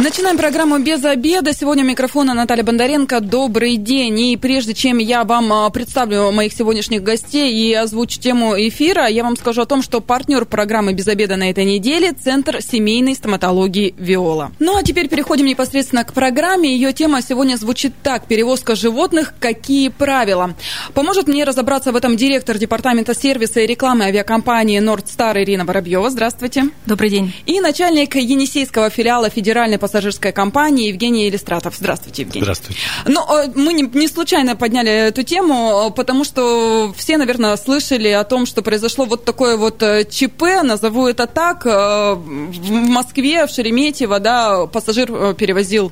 Начинаем 0.00 0.38
программу 0.38 0.78
«Без 0.78 1.04
обеда». 1.04 1.52
Сегодня 1.52 1.82
у 1.82 1.86
микрофона 1.88 2.32
Наталья 2.32 2.62
Бондаренко. 2.62 3.20
Добрый 3.20 3.76
день. 3.76 4.20
И 4.20 4.36
прежде 4.36 4.72
чем 4.72 4.98
я 4.98 5.24
вам 5.24 5.52
а, 5.52 5.68
представлю 5.70 6.30
моих 6.30 6.52
сегодняшних 6.52 7.02
гостей 7.02 7.52
и 7.52 7.74
озвучу 7.74 8.20
тему 8.20 8.54
эфира, 8.56 9.08
я 9.08 9.24
вам 9.24 9.36
скажу 9.36 9.62
о 9.62 9.66
том, 9.66 9.82
что 9.82 10.00
партнер 10.00 10.44
программы 10.44 10.92
«Без 10.92 11.08
обеда» 11.08 11.34
на 11.34 11.50
этой 11.50 11.64
неделе– 11.64 12.12
Центр 12.24 12.62
семейной 12.62 13.16
стоматологии 13.16 13.92
«Виола». 13.98 14.52
Ну 14.60 14.76
а 14.76 14.84
теперь 14.84 15.08
переходим 15.08 15.46
непосредственно 15.46 16.04
к 16.04 16.12
программе. 16.12 16.72
Ее 16.72 16.92
тема 16.92 17.20
сегодня 17.20 17.56
звучит 17.56 17.92
так. 18.00 18.26
Перевозка 18.26 18.76
животных. 18.76 19.34
Какие 19.40 19.88
правила? 19.88 20.54
Поможет 20.94 21.26
мне 21.26 21.42
разобраться 21.42 21.90
в 21.90 21.96
этом 21.96 22.16
директор 22.16 22.56
департамента 22.56 23.16
сервиса 23.16 23.62
и 23.62 23.66
рекламы 23.66 24.04
авиакомпании 24.04 24.78
«Нордстар» 24.78 25.38
Ирина 25.38 25.64
Воробьева. 25.64 26.08
Здравствуйте. 26.08 26.66
Добрый 26.86 27.10
день. 27.10 27.34
И 27.46 27.58
начальник 27.58 28.14
Енисейского 28.14 28.90
филиала 28.90 29.28
Федеральной 29.28 29.78
пассажирской 29.88 30.32
компании 30.32 30.88
Евгений 30.88 31.28
Иллистратов. 31.28 31.74
Здравствуйте, 31.78 32.22
Евгений. 32.22 32.42
Здравствуйте. 32.42 32.80
Ну, 33.06 33.20
э, 33.20 33.50
мы 33.54 33.72
не, 33.72 33.82
не 33.82 34.06
случайно 34.06 34.54
подняли 34.54 34.90
эту 34.90 35.22
тему, 35.22 35.90
потому 35.96 36.24
что 36.24 36.92
все, 36.96 37.16
наверное, 37.16 37.56
слышали 37.56 38.08
о 38.08 38.24
том, 38.24 38.44
что 38.44 38.60
произошло 38.60 39.06
вот 39.06 39.24
такое 39.24 39.56
вот 39.56 39.82
э, 39.82 40.04
ЧП, 40.04 40.62
назову 40.62 41.06
это 41.06 41.26
так, 41.26 41.64
э, 41.64 41.70
в 41.70 42.70
Москве, 42.70 43.46
в 43.46 43.50
Шереметьево, 43.50 44.20
да, 44.20 44.66
пассажир 44.66 45.34
перевозил 45.34 45.90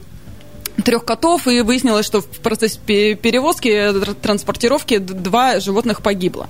трех 0.85 1.05
котов, 1.05 1.47
и 1.47 1.61
выяснилось, 1.61 2.07
что 2.07 2.21
в 2.21 2.41
процессе 2.41 2.79
перевозки, 2.79 3.93
транспортировки 4.23 4.99
два 4.99 5.61
животных 5.61 6.03
погибло. 6.03 6.49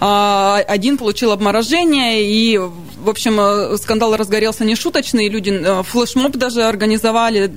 А, 0.00 0.62
один 0.68 0.98
получил 0.98 1.32
обморожение, 1.32 2.24
и, 2.24 2.58
в 2.58 3.08
общем, 3.08 3.40
э, 3.40 3.76
скандал 3.78 4.16
разгорелся 4.16 4.64
нешуточный, 4.64 5.28
люди 5.28 5.50
э, 5.50 5.82
флешмоб 5.82 6.36
даже 6.36 6.62
организовали, 6.64 7.50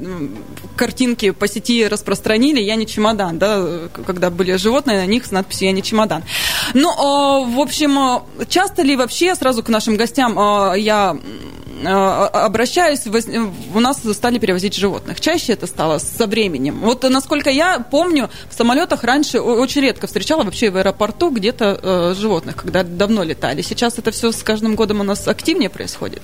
картинки 0.75 1.31
по 1.31 1.47
сети 1.47 1.87
распространили, 1.87 2.59
я 2.59 2.75
не 2.75 2.87
чемодан, 2.87 3.37
да, 3.37 3.63
когда 4.05 4.29
были 4.29 4.55
животные, 4.55 4.99
на 4.99 5.05
них 5.05 5.25
с 5.25 5.31
надписью 5.31 5.67
«Я 5.67 5.71
не 5.71 5.83
чемодан». 5.83 6.23
Ну, 6.73 6.89
в 7.45 7.59
общем, 7.59 8.23
часто 8.49 8.81
ли 8.81 8.95
вообще, 8.95 9.35
сразу 9.35 9.63
к 9.63 9.69
нашим 9.69 9.97
гостям, 9.97 10.33
я 10.75 11.15
Э, 11.72 11.72
обращаюсь, 11.85 13.01
у 13.73 13.79
нас 13.79 14.01
стали 14.13 14.39
перевозить 14.39 14.75
животных. 14.75 15.19
Чаще 15.21 15.53
это 15.53 15.67
стало 15.67 15.97
со 15.99 16.27
временем. 16.27 16.79
Вот 16.81 17.03
насколько 17.03 17.49
я 17.49 17.79
помню, 17.79 18.29
в 18.49 18.55
самолетах 18.55 19.03
раньше 19.03 19.39
очень 19.39 19.81
редко 19.81 20.07
встречала 20.07 20.43
вообще 20.43 20.69
в 20.69 20.77
аэропорту 20.77 21.29
где-то 21.29 21.79
э, 21.81 22.15
животных, 22.17 22.57
когда 22.57 22.83
давно 22.83 23.23
летали. 23.23 23.61
Сейчас 23.61 23.97
это 23.97 24.11
все 24.11 24.31
с 24.31 24.43
каждым 24.43 24.75
годом 24.75 25.01
у 25.01 25.03
нас 25.03 25.27
активнее 25.27 25.69
происходит. 25.69 26.21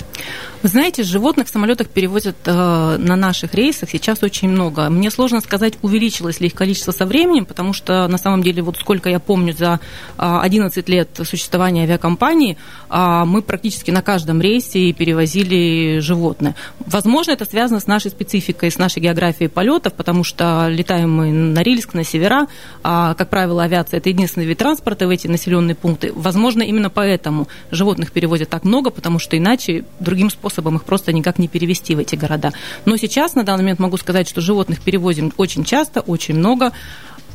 Вы 0.62 0.70
знаете, 0.70 1.04
животных 1.04 1.48
в 1.48 1.52
самолетах 1.52 1.90
перевозят 1.90 2.36
э, 2.46 2.52
на 2.98 3.16
наших 3.16 3.54
рейсах 3.54 3.90
сейчас 3.90 4.24
очень 4.24 4.50
много. 4.50 4.90
Мне 4.90 5.12
сложно 5.12 5.42
сказать, 5.42 5.76
увеличилось 5.82 6.40
ли 6.40 6.48
их 6.48 6.54
количество 6.54 6.92
со 6.92 7.06
временем, 7.06 7.46
потому 7.46 7.74
что 7.74 8.08
на 8.08 8.18
самом 8.18 8.44
деле, 8.44 8.62
вот 8.62 8.78
сколько 8.78 9.10
я 9.10 9.20
помню 9.20 9.54
за 9.54 9.80
11 10.18 10.90
лет 10.90 11.10
существования 11.24 11.84
авиакомпании, 11.84 12.58
мы 12.90 13.42
практически 13.42 13.92
на 13.92 14.02
каждом 14.02 14.42
рейсе 14.42 14.92
перевозили 14.94 15.49
или 15.50 16.00
животное. 16.00 16.56
Возможно, 16.80 17.32
это 17.32 17.46
связано 17.46 17.80
с 17.80 17.88
нашей 17.88 18.12
спецификой, 18.12 18.72
с 18.72 18.78
нашей 18.78 19.02
географией 19.02 19.50
полетов, 19.50 19.94
потому 19.94 20.24
что 20.24 20.68
летаем 20.70 21.12
мы 21.12 21.32
на 21.32 21.64
Рильск, 21.64 21.94
на 21.94 22.04
севера, 22.04 22.48
а, 22.84 23.14
как 23.16 23.30
правило, 23.30 23.64
авиация– 23.64 23.98
это 24.00 24.10
единственный 24.10 24.46
вид 24.46 24.58
транспорта 24.58 25.08
в 25.08 25.10
эти 25.10 25.28
населенные 25.28 25.76
пункты. 25.76 26.12
Возможно, 26.14 26.62
именно 26.64 26.90
поэтому 26.90 27.48
животных 27.72 28.12
перевозят 28.12 28.50
так 28.50 28.64
много, 28.64 28.90
потому 28.90 29.20
что 29.20 29.38
иначе 29.38 29.86
другим 30.00 30.30
способом 30.30 30.78
их 30.78 30.84
просто 30.84 31.12
никак 31.14 31.40
не 31.40 31.48
перевести 31.48 31.96
в 31.96 32.00
эти 32.00 32.16
города. 32.16 32.52
Но 32.86 32.98
сейчас, 32.98 33.36
на 33.36 33.44
данный 33.44 33.64
момент, 33.64 33.80
могу 33.80 33.98
сказать, 33.98 34.28
что 34.30 34.42
животных 34.42 34.82
перевозим 34.82 35.34
очень 35.38 35.64
часто, 35.64 36.02
очень 36.02 36.36
много 36.36 36.72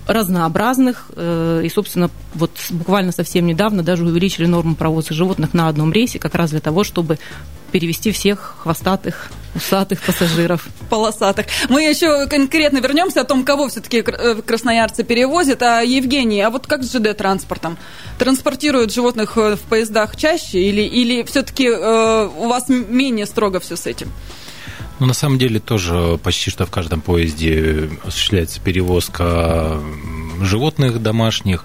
разнообразных. 0.06 1.06
Э, 1.16 1.62
и, 1.65 1.69
собственно, 1.69 2.10
вот 2.34 2.50
буквально 2.70 3.12
совсем 3.12 3.47
недавно 3.47 3.82
даже 3.82 4.04
увеличили 4.04 4.47
норму 4.47 4.75
провоза 4.75 5.15
животных 5.15 5.54
на 5.54 5.69
одном 5.69 5.92
рейсе, 5.92 6.19
как 6.19 6.34
раз 6.34 6.50
для 6.50 6.60
того, 6.60 6.84
чтобы 6.84 7.19
перевести 7.75 8.12
всех 8.12 8.54
хвостатых, 8.60 9.31
усатых 9.56 10.00
пассажиров. 10.03 10.69
Полосатых. 10.91 11.47
Мы 11.69 11.82
еще 11.82 12.28
конкретно 12.28 12.78
вернемся 12.78 13.22
о 13.22 13.25
том, 13.25 13.44
кого 13.44 13.69
все-таки 13.69 13.98
э, 14.06 14.42
красноярцы 14.42 15.03
перевозят. 15.03 15.60
А 15.62 15.81
Евгений, 15.81 16.41
а 16.41 16.50
вот 16.50 16.69
как 16.69 16.84
с 16.84 16.94
ЖД-транспортом? 16.94 17.76
Транспортируют 18.16 18.92
животных 18.92 19.36
э, 19.36 19.56
в 19.56 19.60
поездах 19.62 20.15
чаще 20.15 20.60
или, 20.60 20.82
или 20.82 21.25
все-таки 21.25 21.66
э, 21.66 22.28
у 22.28 22.47
вас 22.47 22.69
менее 22.69 23.26
строго 23.26 23.59
все 23.59 23.75
с 23.75 23.86
этим? 23.86 24.12
Ну, 25.00 25.06
на 25.06 25.15
самом 25.15 25.38
деле 25.38 25.59
тоже 25.59 26.19
почти 26.22 26.50
что 26.50 26.66
в 26.66 26.71
каждом 26.71 27.00
поезде 27.00 27.91
осуществляется 28.05 28.60
перевозка 28.60 29.81
животных 30.41 31.03
домашних. 31.03 31.65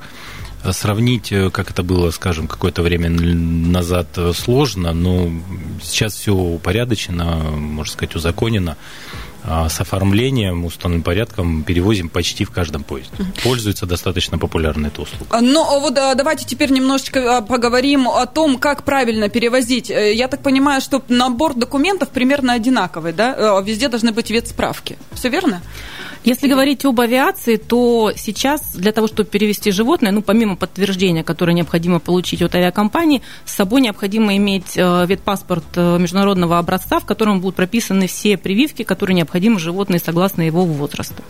Сравнить, 0.72 1.32
э, 1.32 1.50
как 1.52 1.72
это 1.72 1.84
было, 1.84 2.12
скажем, 2.12 2.48
какое-то 2.48 2.82
время 2.82 3.10
назад, 3.10 4.08
э, 4.18 4.34
сложно, 4.36 4.92
но 4.92 5.32
сейчас 5.82 6.16
все 6.16 6.34
упорядочено, 6.34 7.26
можно 7.52 7.94
сказать, 7.94 8.16
узаконено. 8.16 8.76
А, 9.52 9.68
с 9.68 9.82
оформлением, 9.82 10.64
установленным 10.64 11.04
порядком 11.04 11.64
перевозим 11.64 12.08
почти 12.08 12.46
в 12.46 12.52
каждом 12.52 12.84
поезде. 12.84 13.12
Пользуется 13.44 13.88
достаточно 13.88 14.38
популярной 14.38 14.90
эта 14.90 15.02
услуга. 15.02 15.40
Ну, 15.42 15.64
а 15.64 15.80
вот 15.80 15.96
давайте 15.96 16.46
теперь 16.46 16.72
немножечко 16.72 17.38
а, 17.38 17.42
поговорим 17.42 18.08
о 18.08 18.28
том, 18.28 18.60
как 18.60 18.84
правильно 18.84 19.28
перевозить. 19.28 19.90
Э, 19.90 20.14
я 20.14 20.28
так 20.28 20.44
понимаю, 20.44 20.82
что 20.82 21.02
набор 21.10 21.56
документов 21.56 22.10
примерно 22.10 22.54
одинаковый, 22.54 23.12
да? 23.12 23.60
Везде 23.62 23.88
должны 23.88 24.12
быть 24.12 24.30
вид 24.30 24.48
справки. 24.48 25.00
Все 25.14 25.30
верно? 25.30 25.64
Если 26.24 26.48
говорить 26.48 26.84
об 26.86 27.00
авиации, 27.00 27.56
то 27.56 28.12
сейчас 28.16 28.76
для 28.76 28.92
того, 28.92 29.08
чтобы 29.08 29.30
перевести 29.30 29.72
животное, 29.72 30.12
ну, 30.12 30.22
помимо 30.22 30.58
подтверждения, 30.58 31.24
которое 31.24 31.54
необходимо 31.54 32.00
получить 32.00 32.42
от 32.42 32.54
авиакомпании, 32.56 33.22
с 33.46 33.54
собой 33.54 33.82
необходимо 33.82 34.36
иметь 34.36 34.76
э, 34.76 35.06
ветпаспорт 35.08 35.64
э, 35.76 35.98
международного 35.98 36.58
образца, 36.58 37.00
в 37.00 37.06
котором 37.06 37.40
будут 37.40 37.56
прописаны 37.56 38.08
все 38.08 38.38
прививки, 38.38 38.84
которые 38.84 39.16
необходимы 39.16 39.60
животное 39.60 40.02
согласно 40.04 40.42
его 40.42 40.66
возрасту. 40.66 41.24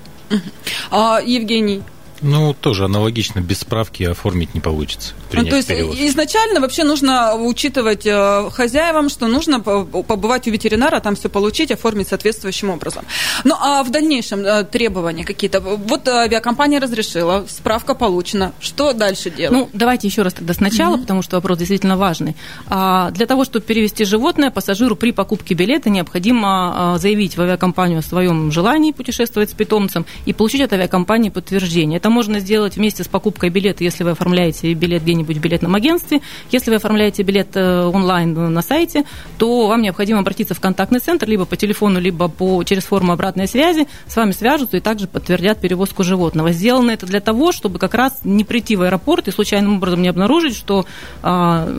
А, 0.91 1.19
Евгений, 1.23 1.83
ну, 2.21 2.53
тоже 2.53 2.85
аналогично, 2.85 3.39
без 3.39 3.59
справки 3.59 4.03
оформить 4.03 4.53
не 4.53 4.59
получится. 4.59 5.13
Ну, 5.31 5.45
то 5.45 5.55
есть 5.55 5.67
перевоз. 5.67 5.97
изначально 5.99 6.59
вообще 6.59 6.83
нужно 6.83 7.35
учитывать 7.35 8.05
э, 8.05 8.49
хозяевам, 8.51 9.09
что 9.09 9.27
нужно 9.27 9.59
побывать 9.59 10.47
у 10.47 10.51
ветеринара, 10.51 10.99
там 10.99 11.15
все 11.15 11.29
получить, 11.29 11.71
оформить 11.71 12.07
соответствующим 12.09 12.69
образом. 12.69 13.05
Ну, 13.43 13.55
а 13.59 13.83
в 13.83 13.91
дальнейшем 13.91 14.41
э, 14.41 14.63
требования 14.63 15.23
какие-то? 15.23 15.59
Вот 15.61 16.07
авиакомпания 16.07 16.79
разрешила, 16.79 17.45
справка 17.47 17.95
получена. 17.95 18.53
Что 18.59 18.93
дальше 18.93 19.29
делать? 19.29 19.51
Ну, 19.51 19.69
давайте 19.73 20.07
еще 20.07 20.23
раз 20.23 20.33
тогда 20.33 20.53
сначала, 20.53 20.95
mm-hmm. 20.95 21.01
потому 21.01 21.21
что 21.21 21.37
вопрос 21.37 21.57
действительно 21.57 21.97
важный. 21.97 22.35
А, 22.67 23.11
для 23.11 23.25
того, 23.25 23.45
чтобы 23.45 23.65
перевести 23.65 24.03
животное, 24.03 24.51
пассажиру 24.51 24.95
при 24.95 25.11
покупке 25.11 25.53
билета 25.53 25.89
необходимо 25.89 26.93
а, 26.93 26.97
заявить 26.97 27.37
в 27.37 27.41
авиакомпанию 27.41 27.99
о 27.99 28.01
своем 28.01 28.51
желании 28.51 28.91
путешествовать 28.91 29.51
с 29.51 29.53
питомцем 29.53 30.05
и 30.25 30.33
получить 30.33 30.61
от 30.61 30.73
авиакомпании 30.73 31.29
подтверждение. 31.29 31.97
Это 31.97 32.08
можно 32.09 32.39
сделать 32.39 32.75
вместе 32.75 33.03
с 33.03 33.07
покупкой 33.07 33.49
билета, 33.49 33.83
если 33.83 34.03
вы 34.03 34.11
оформляете 34.11 34.73
билет 34.73 35.03
где-нибудь 35.03 35.37
в 35.37 35.41
билетном 35.41 35.75
агентстве. 35.75 36.21
Если 36.51 36.69
вы 36.69 36.77
оформляете 36.77 37.23
билет 37.23 37.49
э, 37.55 37.83
онлайн 37.85 38.33
на 38.33 38.61
сайте, 38.61 39.03
то 39.37 39.67
вам 39.67 39.81
необходимо 39.81 40.19
обратиться 40.19 40.53
в 40.53 40.59
контактный 40.59 40.99
центр 40.99 41.27
либо 41.27 41.45
по 41.45 41.55
телефону, 41.55 41.99
либо 41.99 42.27
по, 42.27 42.63
через 42.63 42.83
форму 42.83 43.13
обратной 43.13 43.47
связи. 43.47 43.87
С 44.07 44.15
вами 44.15 44.31
свяжутся 44.31 44.77
и 44.77 44.79
также 44.79 45.07
подтвердят 45.07 45.59
перевозку 45.59 46.03
животного. 46.03 46.51
Сделано 46.51 46.91
это 46.91 47.05
для 47.05 47.19
того, 47.19 47.51
чтобы 47.51 47.79
как 47.79 47.93
раз 47.93 48.19
не 48.23 48.43
прийти 48.43 48.75
в 48.75 48.81
аэропорт 48.81 49.27
и 49.27 49.31
случайным 49.31 49.77
образом 49.77 50.01
не 50.01 50.07
обнаружить, 50.07 50.55
что 50.55 50.85
а, 51.21 51.69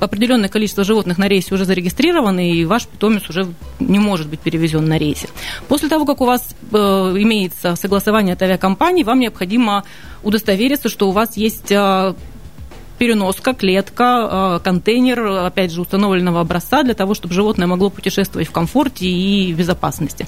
определенное 0.00 0.48
количество 0.48 0.84
животных 0.84 1.18
на 1.18 1.28
рейсе 1.28 1.54
уже 1.54 1.64
зарегистрировано, 1.64 2.50
и 2.50 2.64
ваш 2.64 2.86
питомец 2.86 3.28
уже 3.28 3.48
не 3.80 3.98
может 3.98 4.28
быть 4.28 4.40
перевезен 4.40 4.86
на 4.86 4.98
рейсе. 4.98 5.28
После 5.68 5.88
того, 5.88 6.04
как 6.04 6.20
у 6.20 6.26
вас 6.26 6.54
э, 6.72 6.76
имеется 6.76 7.76
согласование 7.76 8.34
от 8.34 8.42
авиакомпании, 8.42 9.02
вам 9.02 9.20
необходимо 9.20 9.75
удостовериться, 10.22 10.88
что 10.88 11.08
у 11.08 11.12
вас 11.12 11.36
есть 11.36 11.72
а, 11.72 12.14
переноска, 12.98 13.54
клетка, 13.54 14.04
а, 14.04 14.58
контейнер, 14.60 15.26
опять 15.26 15.72
же, 15.72 15.80
установленного 15.80 16.40
образца 16.40 16.82
для 16.82 16.94
того, 16.94 17.14
чтобы 17.14 17.34
животное 17.34 17.66
могло 17.66 17.90
путешествовать 17.90 18.48
в 18.48 18.52
комфорте 18.52 19.06
и 19.06 19.52
безопасности. 19.52 20.26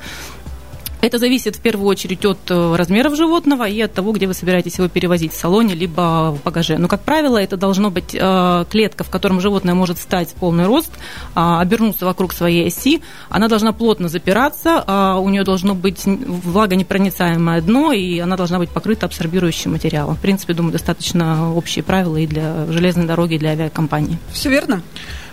Это 1.00 1.19
зависит 1.19 1.56
в 1.56 1.61
первую 1.61 1.87
очередь 1.87 2.25
от 2.25 2.39
э, 2.50 2.77
размеров 2.77 3.17
животного 3.17 3.69
и 3.69 3.81
от 3.81 3.93
того, 3.93 4.12
где 4.12 4.27
вы 4.27 4.35
собираетесь 4.35 4.79
его 4.79 4.89
перевозить, 4.89 5.33
в 5.33 5.37
салоне 5.37 5.75
либо 5.75 6.33
в 6.33 6.43
багаже. 6.43 6.77
Но, 6.77 6.89
как 6.89 7.03
правило, 7.03 7.39
это 7.39 7.56
должно 7.56 7.91
быть 7.91 8.15
э, 8.15 8.65
клетка, 8.69 9.05
в 9.05 9.11
котором 9.11 9.41
животное 9.41 9.75
может 9.75 9.99
встать 9.99 10.31
в 10.31 10.35
полный 10.35 10.67
рост, 10.67 10.91
а, 11.35 11.61
обернуться 11.61 12.05
вокруг 12.05 12.33
своей 12.33 12.67
оси. 12.67 13.00
Она 13.29 13.49
должна 13.49 13.73
плотно 13.73 14.09
запираться, 14.09 14.83
а, 14.87 15.19
у 15.19 15.29
нее 15.29 15.45
должно 15.45 15.75
быть 15.75 16.05
влагонепроницаемое 16.05 17.61
дно, 17.61 17.93
и 17.93 18.19
она 18.19 18.37
должна 18.37 18.59
быть 18.59 18.71
покрыта 18.71 19.06
абсорбирующим 19.06 19.73
материалом. 19.73 20.17
В 20.17 20.21
принципе, 20.21 20.55
думаю, 20.55 20.73
достаточно 20.73 21.55
общие 21.55 21.85
правила 21.85 22.17
и 22.17 22.27
для 22.27 22.67
железной 22.67 23.06
дороги, 23.06 23.35
и 23.35 23.39
для 23.39 23.50
авиакомпаний. 23.50 24.19
Все 24.33 24.50
верно? 24.50 24.83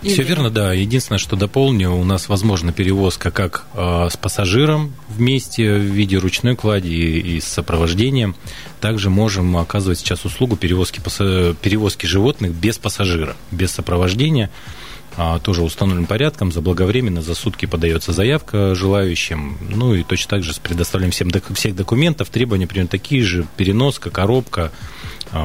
Все 0.10 0.24
верно, 0.24 0.50
да. 0.50 0.74
Единственное, 0.74 1.20
что 1.20 1.36
дополню, 1.36 1.92
у 1.92 2.04
нас 2.04 2.30
возможна 2.30 2.72
перевозка 2.72 3.32
как 3.32 3.66
э, 3.74 4.08
с 4.12 4.18
пассажиром 4.18 4.94
вместе 5.10 5.76
в 5.76 5.82
виде 5.82 6.18
ручной 6.18 6.56
клади 6.56 6.90
и, 6.90 7.40
с 7.40 7.46
сопровождением. 7.46 8.36
Также 8.82 9.10
можем 9.10 9.58
оказывать 9.58 10.00
сейчас 10.00 10.26
услугу 10.26 10.56
перевозки, 10.58 11.00
перевозки 11.00 12.06
животных 12.06 12.54
без 12.54 12.78
пассажира, 12.78 13.36
без 13.52 13.72
сопровождения. 13.72 14.50
А, 15.18 15.40
тоже 15.40 15.64
установленным 15.64 16.08
порядком, 16.08 16.52
заблаговременно 16.52 17.22
за 17.22 17.36
сутки 17.36 17.66
подается 17.66 18.12
заявка 18.12 18.76
желающим, 18.76 19.58
ну 19.62 19.94
и 19.94 20.04
точно 20.04 20.30
так 20.32 20.44
же 20.44 20.52
предоставлением 20.62 21.12
всем, 21.12 21.32
всех 21.56 21.74
документов, 21.74 22.30
требования 22.30 22.68
примерно 22.68 22.90
такие 22.90 23.24
же, 23.24 23.48
переноска, 23.56 24.10
коробка, 24.10 24.72
а, 24.72 24.72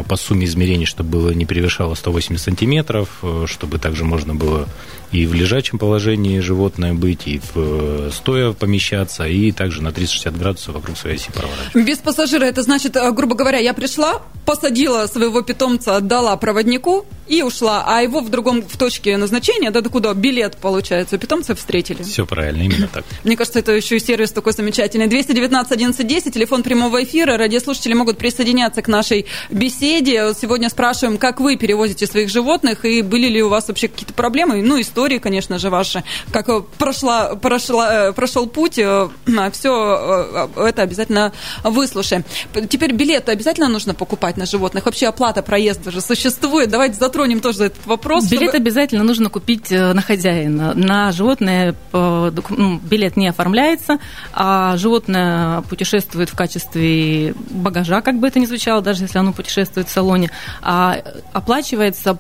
по 0.09 0.17
сумме 0.17 0.47
измерений, 0.47 0.87
чтобы 0.87 1.11
было 1.11 1.31
не 1.31 1.47
превышало 1.47 1.95
180 1.95 2.43
сантиметров, 2.43 3.09
э, 3.23 3.45
чтобы 3.47 3.79
также 3.79 4.05
можно 4.05 4.35
было 4.35 4.69
и 5.13 5.27
в 5.27 5.35
лежачем 5.35 5.79
положении 5.79 6.39
животное 6.39 6.95
быть, 6.95 7.27
и 7.27 7.41
в 7.41 7.53
э, 7.57 8.11
стоя 8.13 8.53
помещаться, 8.53 9.25
и 9.25 9.51
также 9.51 9.83
на 9.83 9.91
360 9.93 10.39
градусов 10.39 10.75
вокруг 10.75 10.97
своей 10.97 11.17
оси 11.17 11.33
проворачивать. 11.33 11.87
Без 11.87 11.99
пассажира 11.99 12.45
это 12.45 12.63
значит, 12.63 12.97
э, 12.97 13.11
грубо 13.11 13.35
говоря, 13.35 13.59
я 13.59 13.75
пришла, 13.75 14.23
посадила 14.47 15.07
своего 15.07 15.43
питомца, 15.43 15.97
отдала 15.97 16.37
проводнику 16.37 17.07
и 17.27 17.43
ушла, 17.43 17.85
а 17.87 18.03
его 18.03 18.21
в 18.21 18.31
другом, 18.31 18.63
в 18.63 18.77
точке 18.77 19.17
назначения, 19.17 19.71
да, 19.71 19.83
куда 19.83 20.15
билет, 20.15 20.57
получается, 20.57 21.19
питомца 21.19 21.57
встретили. 21.57 22.03
Все 22.05 22.25
правильно, 22.25 22.63
именно 22.63 22.89
так. 22.93 23.05
Мне 23.25 23.37
кажется, 23.37 23.59
это 23.59 23.73
еще 23.73 23.97
и 23.97 24.01
сервис 24.01 24.31
такой 24.31 24.53
замечательный. 24.53 25.09
219 25.09 25.73
11 25.73 26.07
10, 26.07 26.35
телефон 26.35 26.63
прямого 26.63 27.03
эфира, 27.03 27.37
радиослушатели 27.37 27.95
могут 27.95 28.19
присоединяться 28.19 28.83
к 28.83 28.89
нашей 28.89 29.27
беседе. 29.51 29.70
Сегодня 29.71 30.69
спрашиваем, 30.69 31.19
как 31.19 31.41
вы 31.41 31.57
перевозите 31.57 32.07
своих 32.07 32.29
животных, 32.29 32.85
и 32.85 33.03
были 33.03 33.29
ли 33.29 33.43
у 33.43 33.49
вас 33.49 33.69
вообще 33.69 33.89
какие-то 33.89 34.13
проблемы, 34.13 34.63
ну, 34.63 34.81
истории 34.81 35.19
конечно 35.19 35.59
же, 35.59 35.71
ваши, 35.71 36.03
как 36.33 36.49
э, 36.49 36.63
прошла, 36.79 37.37
прошла, 37.37 38.09
э, 38.09 38.13
прошел 38.13 38.47
путь, 38.47 38.79
э, 38.79 39.09
все 39.53 40.51
это 40.57 40.83
обязательно 40.83 41.33
выслушаем. 41.63 42.25
Теперь 42.69 42.93
билеты 42.93 43.33
обязательно 43.33 43.69
нужно 43.69 43.95
покупать 43.95 44.37
на 44.37 44.47
животных? 44.47 44.87
Вообще 44.87 45.07
оплата 45.07 45.43
проезда 45.43 45.91
же 45.91 46.01
существует? 46.01 46.71
Давайте 46.71 46.97
затронем 46.97 47.41
тоже 47.41 47.65
этот 47.65 47.87
вопрос. 47.87 48.25
Билет 48.25 48.51
чтобы... 48.51 48.57
обязательно 48.57 49.05
нужно 49.05 49.31
купить 49.31 49.71
на 49.71 50.03
хозяина. 50.03 50.75
На 50.75 51.13
животное 51.13 51.75
ну, 51.93 52.81
билет 52.83 53.17
не 53.17 53.29
оформляется, 53.29 53.99
а 54.33 54.77
животное 54.77 55.63
путешествует 55.63 56.31
в 56.31 56.37
качестве 56.37 57.35
багажа, 57.51 58.01
как 58.03 58.19
бы 58.19 58.27
это 58.27 58.41
ни 58.41 58.47
звучало, 58.47 58.83
даже 58.83 59.05
если 59.05 59.19
оно 59.19 59.33
путешествует 59.33 59.60
в 59.65 59.91
салоне. 59.91 60.31
А 60.63 60.99
оплачивается 61.33 62.19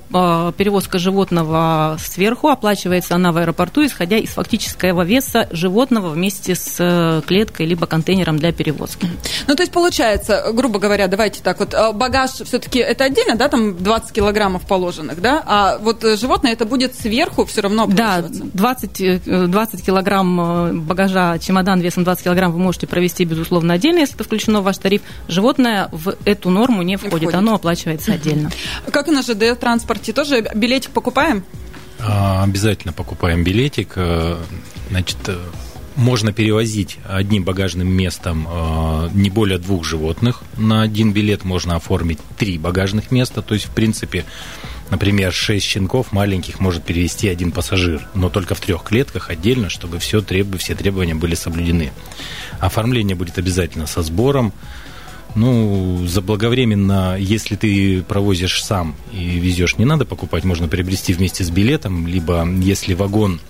перевозка 0.56 0.98
животного 0.98 1.96
сверху, 1.98 2.48
оплачивается 2.48 3.14
она 3.14 3.32
в 3.32 3.37
аэропорту, 3.37 3.84
исходя 3.84 4.16
из 4.19 4.31
фактического 4.31 5.02
веса 5.02 5.48
животного 5.50 6.10
вместе 6.10 6.54
с 6.54 6.76
э, 6.78 7.22
клеткой 7.26 7.66
либо 7.66 7.87
контейнером 7.87 8.38
для 8.38 8.52
перевозки. 8.52 9.08
Ну, 9.46 9.54
то 9.54 9.62
есть 9.62 9.72
получается, 9.72 10.50
грубо 10.52 10.78
говоря, 10.78 11.08
давайте 11.08 11.42
так 11.42 11.58
вот, 11.60 11.75
э, 11.75 11.92
багаж 11.92 12.31
все-таки 12.31 12.78
это 12.78 13.04
отдельно, 13.04 13.37
да, 13.37 13.48
там 13.48 13.76
20 13.76 14.12
килограммов 14.12 14.62
положенных, 14.62 15.20
да, 15.20 15.42
а 15.46 15.78
вот 15.78 16.02
животное 16.02 16.52
это 16.52 16.66
будет 16.66 16.94
сверху 16.94 17.44
все 17.44 17.62
равно 17.62 17.87
Да, 17.87 18.22
20, 18.22 19.50
20 19.50 19.81
э, 19.81 19.84
килограмм 19.84 20.81
багажа, 20.82 21.38
чемодан 21.38 21.81
весом 21.81 22.04
20 22.04 22.25
килограмм 22.25 22.52
вы 22.52 22.58
можете 22.58 22.87
провести, 22.87 23.25
безусловно, 23.25 23.75
отдельно, 23.75 24.00
если 24.00 24.14
это 24.14 24.25
включено 24.25 24.60
в 24.60 24.64
ваш 24.64 24.78
тариф. 24.78 25.02
Животное 25.28 25.88
в 25.92 26.14
эту 26.25 26.50
норму 26.50 26.82
не 26.82 26.96
входит, 26.96 27.29
не 27.30 27.38
входит. 27.38 27.48
оно 27.48 27.54
оплачивается 27.56 28.12
отдельно. 28.12 28.50
Как 28.92 29.08
и 29.08 29.10
на 29.10 29.22
ЖД-транспорте, 29.22 30.12
тоже 30.12 30.46
билетик 30.54 30.90
покупаем? 30.90 31.44
А, 31.98 32.42
обязательно 32.44 32.92
покупаем 32.92 33.44
билетик. 33.44 33.92
Э, 33.96 34.38
значит, 34.90 35.18
э, 35.26 35.38
можно 35.96 36.32
перевозить 36.32 36.98
одним 37.06 37.44
багажным 37.44 37.88
местом 37.88 38.46
э, 38.50 39.10
не 39.12 39.28
более 39.28 39.58
двух 39.58 39.84
животных. 39.84 40.42
На 40.56 40.82
один 40.82 41.12
билет 41.12 41.44
можно 41.44 41.76
оформить 41.76 42.18
три 42.38 42.58
багажных 42.58 43.10
места. 43.10 43.42
То 43.42 43.54
есть, 43.54 43.66
в 43.66 43.70
принципе, 43.70 44.24
например, 44.88 45.32
шесть 45.32 45.66
щенков 45.66 46.12
маленьких 46.12 46.58
может 46.60 46.84
перевести 46.84 47.28
один 47.28 47.52
пассажир, 47.52 48.08
но 48.14 48.30
только 48.30 48.54
в 48.54 48.60
трех 48.60 48.82
клетках 48.84 49.30
отдельно, 49.30 49.68
чтобы 49.68 49.98
все, 49.98 50.22
треб... 50.22 50.56
все 50.58 50.74
требования 50.74 51.14
были 51.14 51.34
соблюдены. 51.34 51.92
Оформление 52.60 53.16
будет 53.16 53.38
обязательно 53.38 53.86
со 53.86 54.02
сбором. 54.02 54.52
Ну, 55.36 56.06
заблаговременно, 56.06 57.16
если 57.18 57.56
ты 57.56 58.02
провозишь 58.02 58.62
сам 58.64 58.96
и 59.12 59.38
везешь, 59.38 59.78
не 59.78 59.84
надо 59.84 60.04
покупать, 60.04 60.44
можно 60.44 60.68
приобрести 60.68 61.12
вместе 61.12 61.44
с 61.44 61.50
билетом, 61.50 62.06
либо 62.06 62.46
если 62.60 62.94
вагон 62.94 63.40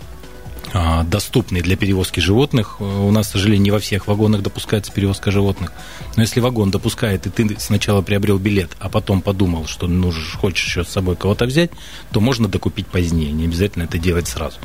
а, 0.73 1.03
доступный 1.03 1.63
для 1.63 1.77
перевозки 1.77 2.21
животных. 2.21 2.81
У 2.81 3.11
нас, 3.11 3.29
к 3.29 3.33
сожалению, 3.33 3.63
не 3.63 3.71
во 3.71 3.81
всех 3.81 4.07
вагонах 4.07 4.43
допускается 4.43 4.93
перевозка 4.93 5.31
животных. 5.31 5.73
Но 6.17 6.23
если 6.23 6.41
вагон 6.41 6.71
допускает, 6.71 7.27
и 7.27 7.31
ты 7.31 7.57
сначала 7.59 8.03
приобрел 8.03 8.39
билет, 8.39 8.77
а 8.79 8.89
потом 8.89 9.21
подумал, 9.21 9.67
что 9.67 9.89
ну, 9.89 10.13
хочешь 10.41 10.67
еще 10.67 10.85
с 10.85 10.89
собой 10.89 11.17
кого-то 11.17 11.47
взять, 11.47 11.71
то 12.13 12.21
можно 12.21 12.47
докупить 12.49 12.87
позднее. 12.87 13.33
Не 13.33 13.47
обязательно 13.47 13.85
это 13.85 13.99
делать 13.99 14.29
сразу. 14.29 14.59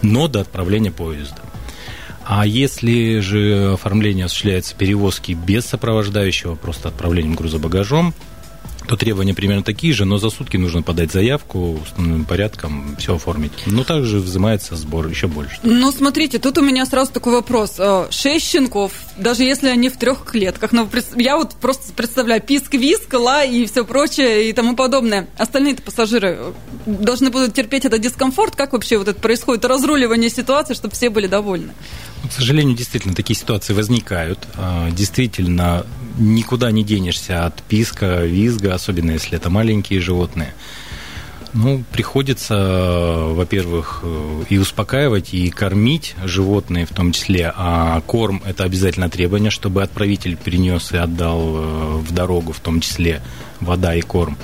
Но 0.00 0.28
до 0.28 0.42
отправления 0.42 0.92
поезда. 0.92 1.40
А 2.30 2.46
если 2.46 3.20
же 3.20 3.72
оформление 3.72 4.26
осуществляется 4.26 4.74
перевозки 4.74 5.32
без 5.32 5.64
сопровождающего, 5.64 6.56
просто 6.56 6.88
отправлением 6.88 7.34
грузобагажом, 7.34 8.12
то 8.86 8.96
требования 8.96 9.32
примерно 9.32 9.62
такие 9.62 9.94
же, 9.94 10.04
но 10.04 10.18
за 10.18 10.28
сутки 10.28 10.58
нужно 10.58 10.82
подать 10.82 11.10
заявку 11.10 11.78
установленным 11.82 12.26
порядком, 12.26 12.96
все 12.98 13.16
оформить. 13.16 13.52
Но 13.64 13.82
также 13.82 14.18
взимается 14.18 14.76
сбор 14.76 15.06
еще 15.06 15.26
больше. 15.26 15.58
Ну, 15.62 15.90
смотрите, 15.90 16.38
тут 16.38 16.58
у 16.58 16.62
меня 16.62 16.84
сразу 16.84 17.12
такой 17.12 17.34
вопрос. 17.34 17.74
Э, 17.78 18.06
шесть 18.10 18.46
щенков, 18.46 18.92
даже 19.16 19.44
если 19.44 19.68
они 19.68 19.88
в 19.88 19.96
трех 19.98 20.24
клетках, 20.24 20.72
но 20.72 20.88
я 21.16 21.36
вот 21.36 21.54
просто 21.54 21.92
представляю 21.92 22.42
писк-виск, 22.42 23.12
ла 23.14 23.44
и 23.44 23.66
все 23.66 23.84
прочее 23.84 24.48
и 24.48 24.52
тому 24.52 24.74
подобное. 24.74 25.28
Остальные-то 25.36 25.82
пассажиры 25.82 26.36
э, 26.38 26.52
должны 26.86 27.30
будут 27.30 27.54
терпеть 27.54 27.84
этот 27.84 28.00
дискомфорт. 28.00 28.56
Как 28.56 28.72
вообще 28.72 28.98
вот 28.98 29.08
это 29.08 29.20
происходит 29.20 29.64
разруливание 29.66 30.30
ситуации, 30.30 30.74
чтобы 30.74 30.94
все 30.94 31.10
были 31.10 31.26
довольны? 31.26 31.72
К 32.26 32.32
сожалению, 32.32 32.76
действительно, 32.76 33.14
такие 33.14 33.38
ситуации 33.38 33.72
возникают. 33.72 34.38
А, 34.54 34.90
действительно, 34.90 35.86
никуда 36.18 36.70
не 36.70 36.84
денешься 36.84 37.46
от 37.46 37.62
писка, 37.62 38.24
визга, 38.24 38.74
особенно 38.74 39.12
если 39.12 39.36
это 39.36 39.50
маленькие 39.50 40.00
животные. 40.00 40.54
Ну, 41.54 41.82
приходится, 41.92 42.54
во-первых, 43.30 44.04
и 44.50 44.58
успокаивать, 44.58 45.32
и 45.32 45.48
кормить 45.48 46.14
животные 46.22 46.84
в 46.84 46.90
том 46.90 47.12
числе. 47.12 47.52
А 47.56 48.02
корм– 48.02 48.42
это 48.46 48.64
обязательно 48.64 49.08
требование, 49.08 49.50
чтобы 49.50 49.82
отправитель 49.82 50.36
принес 50.36 50.92
и 50.92 50.98
отдал 50.98 51.40
э, 51.40 51.96
в 52.06 52.12
дорогу, 52.12 52.52
в 52.52 52.60
том 52.60 52.80
числе 52.80 53.22
вода 53.60 53.94
и 53.94 54.02
корм. 54.02 54.36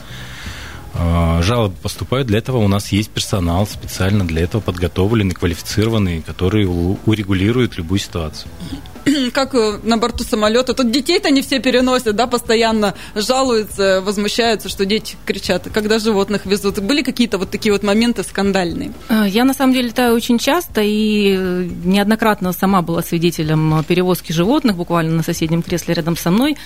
А, 0.97 1.43
жалобы 1.43 1.75
поступают, 1.83 2.29
для 2.29 2.39
этого 2.39 2.59
у 2.59 2.69
нас 2.69 2.93
есть 2.93 3.11
персонал 3.11 3.67
специально 3.67 4.25
для 4.25 4.43
этого 4.43 4.61
подготовленный, 4.61 5.35
квалифицированный, 5.35 6.23
который 6.23 6.67
урегулирует 7.07 7.77
любую 7.77 7.99
ситуацию. 7.99 8.51
Как 9.33 9.55
э, 9.55 9.81
на 9.83 9.99
борту 9.99 10.25
самолета. 10.25 10.73
Тут 10.73 10.91
детей-то 10.91 11.31
не 11.31 11.43
все 11.43 11.59
переносят, 11.59 12.15
да, 12.17 12.27
постоянно 12.27 12.95
жалуются, 13.15 14.03
возмущаются, 14.03 14.69
что 14.69 14.87
дети 14.87 15.17
кричат, 15.27 15.69
когда 15.73 15.99
животных 15.99 16.47
везут. 16.47 16.79
Были 16.79 17.03
какие-то 17.03 17.39
вот 17.39 17.51
такие 17.51 17.73
вот 17.73 17.83
моменты 17.83 18.23
скандальные? 18.23 18.93
А, 19.09 19.27
я 19.27 19.45
на 19.45 19.53
самом 19.53 19.73
деле 19.73 19.89
летаю 19.89 20.15
очень 20.15 20.39
часто 20.39 20.81
и 20.81 21.35
э, 21.37 21.69
неоднократно 21.85 22.53
сама 22.53 22.83
была 22.83 23.03
свидетелем 23.03 23.85
перевозки 23.85 24.33
животных, 24.33 24.77
буквально 24.77 25.17
на 25.17 25.23
соседнем 25.23 25.63
кресле 25.63 25.95
рядом 25.95 26.17
со 26.17 26.31
мной. 26.31 26.57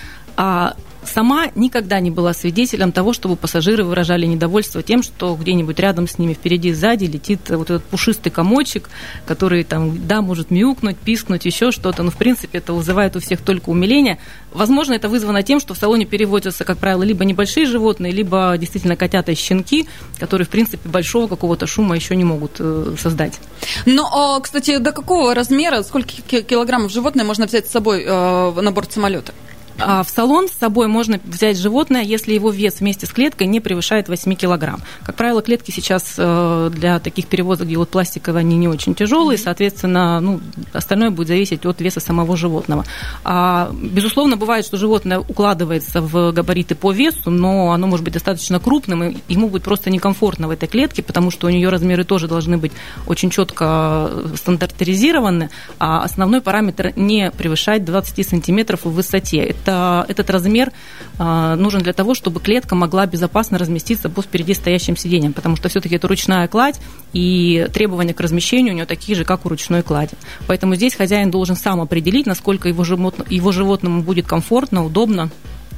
А 0.40 0.76
сама 1.04 1.48
никогда 1.56 1.98
не 1.98 2.12
была 2.12 2.32
свидетелем 2.32 2.92
того, 2.92 3.12
чтобы 3.12 3.34
пассажиры 3.34 3.82
выражали 3.82 4.24
недовольство 4.24 4.84
тем, 4.84 5.02
что 5.02 5.34
где-нибудь 5.34 5.80
рядом 5.80 6.06
с 6.06 6.16
ними, 6.16 6.32
впереди, 6.34 6.72
сзади 6.72 7.06
летит 7.06 7.40
вот 7.48 7.70
этот 7.70 7.82
пушистый 7.82 8.30
комочек, 8.30 8.88
который 9.26 9.64
там, 9.64 10.06
да, 10.06 10.22
может 10.22 10.52
мяукнуть, 10.52 10.96
пискнуть, 10.96 11.44
еще 11.44 11.72
что-то. 11.72 12.04
Но, 12.04 12.12
в 12.12 12.16
принципе, 12.16 12.58
это 12.58 12.72
вызывает 12.72 13.16
у 13.16 13.20
всех 13.20 13.40
только 13.40 13.70
умиление. 13.70 14.20
Возможно, 14.52 14.94
это 14.94 15.08
вызвано 15.08 15.42
тем, 15.42 15.58
что 15.58 15.74
в 15.74 15.78
салоне 15.78 16.06
переводятся, 16.06 16.64
как 16.64 16.78
правило, 16.78 17.02
либо 17.02 17.24
небольшие 17.24 17.66
животные, 17.66 18.12
либо 18.12 18.54
действительно 18.56 18.94
котята 18.94 19.32
и 19.32 19.34
щенки, 19.34 19.88
которые, 20.20 20.46
в 20.46 20.50
принципе, 20.50 20.88
большого 20.88 21.26
какого-то 21.26 21.66
шума 21.66 21.96
еще 21.96 22.14
не 22.14 22.24
могут 22.24 22.52
э, 22.60 22.94
создать. 22.96 23.40
Но, 23.86 24.38
кстати, 24.40 24.78
до 24.78 24.92
какого 24.92 25.34
размера, 25.34 25.82
сколько 25.82 26.12
килограммов 26.12 26.92
животное 26.92 27.24
можно 27.24 27.46
взять 27.46 27.66
с 27.66 27.72
собой 27.72 28.04
э, 28.06 28.60
на 28.60 28.70
борт 28.70 28.92
самолета? 28.92 29.34
А 29.80 30.02
в 30.02 30.10
салон 30.10 30.48
с 30.48 30.52
собой 30.52 30.88
можно 30.88 31.20
взять 31.24 31.58
животное, 31.58 32.02
если 32.02 32.34
его 32.34 32.50
вес 32.50 32.80
вместе 32.80 33.06
с 33.06 33.10
клеткой 33.10 33.46
не 33.46 33.60
превышает 33.60 34.08
8 34.08 34.34
килограмм. 34.34 34.80
Как 35.04 35.14
правило, 35.14 35.40
клетки 35.40 35.70
сейчас 35.70 36.14
э, 36.18 36.70
для 36.74 36.98
таких 36.98 37.26
перевозок, 37.28 37.66
где 37.66 37.76
вот 37.76 37.88
пластиковые, 37.88 38.40
они 38.40 38.56
не 38.56 38.66
очень 38.66 38.94
тяжелые, 38.94 39.38
соответственно, 39.38 40.20
ну, 40.20 40.40
остальное 40.72 41.10
будет 41.10 41.28
зависеть 41.28 41.64
от 41.64 41.80
веса 41.80 42.00
самого 42.00 42.36
животного. 42.36 42.84
А, 43.24 43.70
безусловно, 43.72 44.36
бывает, 44.36 44.64
что 44.64 44.76
животное 44.76 45.20
укладывается 45.20 46.00
в 46.00 46.32
габариты 46.32 46.74
по 46.74 46.92
весу, 46.92 47.30
но 47.30 47.72
оно 47.72 47.86
может 47.86 48.04
быть 48.04 48.14
достаточно 48.14 48.58
крупным, 48.58 49.04
и 49.04 49.16
ему 49.28 49.48
будет 49.48 49.62
просто 49.62 49.90
некомфортно 49.90 50.48
в 50.48 50.50
этой 50.50 50.68
клетке, 50.68 51.02
потому 51.02 51.30
что 51.30 51.46
у 51.46 51.50
нее 51.50 51.68
размеры 51.68 52.04
тоже 52.04 52.26
должны 52.26 52.58
быть 52.58 52.72
очень 53.06 53.30
четко 53.30 54.10
стандартизированы, 54.34 55.50
а 55.78 56.02
основной 56.02 56.40
параметр 56.40 56.92
не 56.96 57.30
превышать 57.30 57.84
20 57.84 58.28
сантиметров 58.28 58.80
в 58.84 58.90
высоте. 58.90 59.38
Это 59.38 59.67
это, 59.68 60.06
этот 60.08 60.30
размер 60.30 60.72
а, 61.18 61.54
нужен 61.56 61.82
для 61.82 61.92
того, 61.92 62.14
чтобы 62.14 62.40
клетка 62.40 62.74
могла 62.74 63.06
безопасно 63.06 63.58
разместиться 63.58 64.08
по 64.08 64.22
впереди 64.22 64.54
стоящим 64.54 64.96
сиденьям, 64.96 65.32
потому 65.32 65.56
что 65.56 65.68
все-таки 65.68 65.96
это 65.96 66.08
ручная 66.08 66.48
кладь, 66.48 66.80
и 67.12 67.68
требования 67.72 68.14
к 68.14 68.20
размещению 68.20 68.72
у 68.72 68.76
нее 68.76 68.86
такие 68.86 69.16
же, 69.16 69.24
как 69.24 69.44
у 69.44 69.48
ручной 69.48 69.82
клади. 69.82 70.14
Поэтому 70.46 70.74
здесь 70.74 70.94
хозяин 70.94 71.30
должен 71.30 71.56
сам 71.56 71.80
определить, 71.80 72.26
насколько 72.26 72.68
его, 72.68 72.84
живот, 72.84 73.16
его 73.28 73.52
животному 73.52 74.02
будет 74.02 74.26
комфортно, 74.26 74.84
удобно 74.84 75.30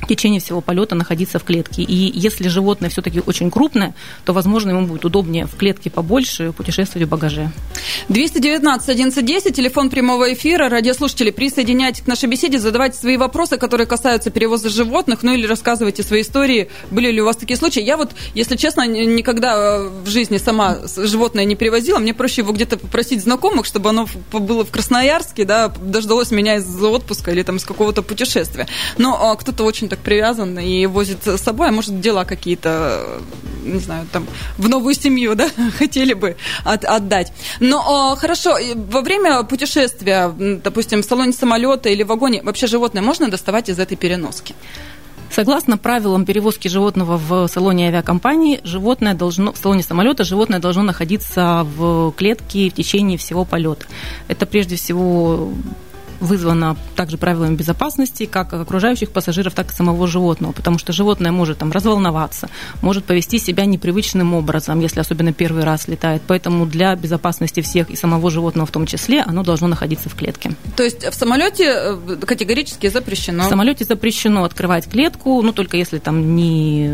в 0.02 0.06
течение 0.06 0.40
всего 0.40 0.60
полета 0.60 0.94
находиться 0.94 1.38
в 1.38 1.44
клетке. 1.44 1.82
И 1.82 2.18
если 2.18 2.48
животное 2.48 2.90
все-таки 2.90 3.22
очень 3.24 3.50
крупное, 3.50 3.94
то, 4.24 4.32
возможно, 4.32 4.70
ему 4.70 4.86
будет 4.86 5.04
удобнее 5.04 5.46
в 5.46 5.56
клетке 5.56 5.90
побольше 5.90 6.52
путешествовать 6.52 7.06
в 7.06 7.10
багаже. 7.10 7.50
219 8.08 8.88
1110, 8.88 9.54
телефон 9.54 9.90
прямого 9.90 10.32
эфира. 10.32 10.68
Радиослушатели, 10.68 11.30
присоединяйтесь 11.30 12.02
к 12.02 12.06
нашей 12.06 12.28
беседе, 12.28 12.58
задавайте 12.58 12.98
свои 12.98 13.16
вопросы, 13.16 13.56
которые 13.56 13.86
касаются 13.86 14.30
перевоза 14.30 14.68
животных, 14.68 15.22
ну 15.22 15.34
или 15.34 15.46
рассказывайте 15.46 16.02
свои 16.02 16.22
истории. 16.22 16.70
Были 16.90 17.10
ли 17.10 17.20
у 17.20 17.24
вас 17.24 17.36
такие 17.36 17.56
случаи? 17.56 17.82
Я 17.82 17.96
вот, 17.96 18.12
если 18.34 18.56
честно, 18.56 18.86
никогда 18.86 19.80
в 19.80 20.08
жизни 20.08 20.38
сама 20.38 20.78
животное 20.96 21.44
не 21.44 21.56
перевозила. 21.56 21.98
Мне 21.98 22.14
проще 22.14 22.40
его 22.40 22.52
где-то 22.52 22.78
попросить 22.78 23.22
знакомых, 23.22 23.66
чтобы 23.66 23.90
оно 23.90 24.08
было 24.32 24.64
в 24.64 24.70
Красноярске, 24.70 25.44
да, 25.44 25.68
дождалось 25.68 26.30
меня 26.30 26.56
из 26.56 26.82
отпуска 26.82 27.30
или 27.30 27.42
там 27.42 27.56
из 27.56 27.64
какого-то 27.64 28.02
путешествия. 28.02 28.66
Но 28.98 29.30
а, 29.30 29.36
кто-то 29.36 29.64
очень 29.64 29.88
так 29.90 29.98
привязан 29.98 30.58
и 30.58 30.86
возит 30.86 31.26
с 31.26 31.36
собой, 31.38 31.68
а 31.68 31.72
может, 31.72 32.00
дела 32.00 32.24
какие-то, 32.24 33.20
не 33.62 33.80
знаю, 33.80 34.06
там, 34.12 34.26
в 34.56 34.68
новую 34.68 34.94
семью, 34.94 35.34
да, 35.40 35.50
хотели 35.78 36.14
бы 36.14 36.36
от, 36.64 36.84
отдать. 36.84 37.32
Но 37.60 38.16
хорошо, 38.16 38.56
во 38.74 39.02
время 39.02 39.42
путешествия, 39.42 40.32
допустим, 40.64 41.02
в 41.02 41.04
салоне 41.04 41.32
самолета 41.32 41.88
или 41.88 42.02
в 42.02 42.06
вагоне, 42.06 42.42
вообще 42.42 42.66
животное 42.66 43.02
можно 43.02 43.28
доставать 43.28 43.68
из 43.68 43.78
этой 43.78 43.96
переноски? 43.96 44.54
Согласно 45.30 45.78
правилам 45.78 46.24
перевозки 46.24 46.66
животного 46.66 47.16
в 47.16 47.46
салоне 47.46 47.88
авиакомпании, 47.88 48.60
животное 48.64 49.14
должно, 49.14 49.52
в 49.52 49.58
салоне 49.58 49.84
самолета 49.84 50.24
животное 50.24 50.58
должно 50.58 50.82
находиться 50.82 51.64
в 51.76 52.12
клетке 52.16 52.68
в 52.68 52.74
течение 52.74 53.16
всего 53.16 53.44
полета. 53.44 53.86
Это 54.26 54.44
прежде 54.44 54.74
всего 54.74 55.52
вызвано 56.20 56.76
также 56.96 57.16
правилами 57.16 57.54
безопасности, 57.54 58.26
как 58.26 58.52
окружающих 58.52 59.10
пассажиров, 59.10 59.54
так 59.54 59.72
и 59.72 59.74
самого 59.74 60.06
животного, 60.06 60.52
потому 60.52 60.78
что 60.78 60.92
животное 60.92 61.32
может 61.32 61.58
там 61.58 61.72
разволноваться, 61.72 62.48
может 62.82 63.04
повести 63.04 63.38
себя 63.38 63.64
непривычным 63.64 64.34
образом, 64.34 64.80
если 64.80 65.00
особенно 65.00 65.32
первый 65.32 65.64
раз 65.64 65.88
летает. 65.88 66.22
Поэтому 66.26 66.66
для 66.66 66.94
безопасности 66.94 67.60
всех 67.60 67.90
и 67.90 67.96
самого 67.96 68.30
животного 68.30 68.66
в 68.66 68.70
том 68.70 68.86
числе 68.86 69.22
оно 69.22 69.42
должно 69.42 69.66
находиться 69.66 70.08
в 70.08 70.14
клетке. 70.14 70.52
То 70.76 70.82
есть 70.82 71.04
в 71.04 71.14
самолете 71.14 71.64
э, 71.66 72.16
категорически 72.26 72.88
запрещено? 72.88 73.44
В 73.44 73.48
самолете 73.48 73.84
запрещено 73.84 74.44
открывать 74.44 74.88
клетку, 74.88 75.40
ну 75.42 75.52
только 75.52 75.76
если 75.76 75.98
там 75.98 76.36
не, 76.36 76.92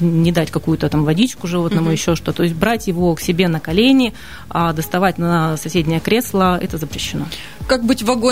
не 0.00 0.32
дать 0.32 0.50
какую-то 0.50 0.88
там 0.88 1.04
водичку 1.04 1.46
животному, 1.46 1.86
угу. 1.86 1.92
еще 1.92 2.16
что. 2.16 2.32
То 2.32 2.42
есть 2.42 2.54
брать 2.54 2.86
его 2.86 3.14
к 3.14 3.20
себе 3.20 3.48
на 3.48 3.60
колени, 3.60 4.14
а 4.48 4.72
доставать 4.72 5.18
на 5.18 5.56
соседнее 5.56 6.00
кресло, 6.00 6.58
это 6.60 6.78
запрещено. 6.78 7.26
Как 7.66 7.84
быть 7.84 8.02
в 8.02 8.06
вагоне? 8.06 8.29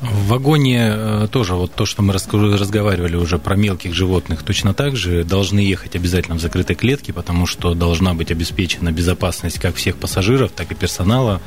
В 0.00 0.28
вагоне 0.28 0.88
э, 0.90 1.28
тоже 1.30 1.54
вот 1.54 1.72
то, 1.72 1.86
что 1.86 2.02
мы 2.02 2.12
разговаривали 2.12 3.16
уже 3.16 3.38
про 3.38 3.56
мелких 3.56 3.94
животных, 3.94 4.42
точно 4.42 4.74
так 4.74 4.94
же 4.94 5.24
должны 5.24 5.60
ехать 5.60 5.96
обязательно 5.96 6.36
в 6.36 6.40
закрытой 6.40 6.74
клетке, 6.74 7.14
потому 7.14 7.46
что 7.46 7.74
должна 7.74 8.12
быть 8.12 8.30
обеспечена 8.30 8.92
безопасность 8.92 9.58
как 9.58 9.76
всех 9.76 9.96
пассажиров, 9.96 10.52
так 10.52 10.70
и 10.70 10.74
персонала. 10.74 11.40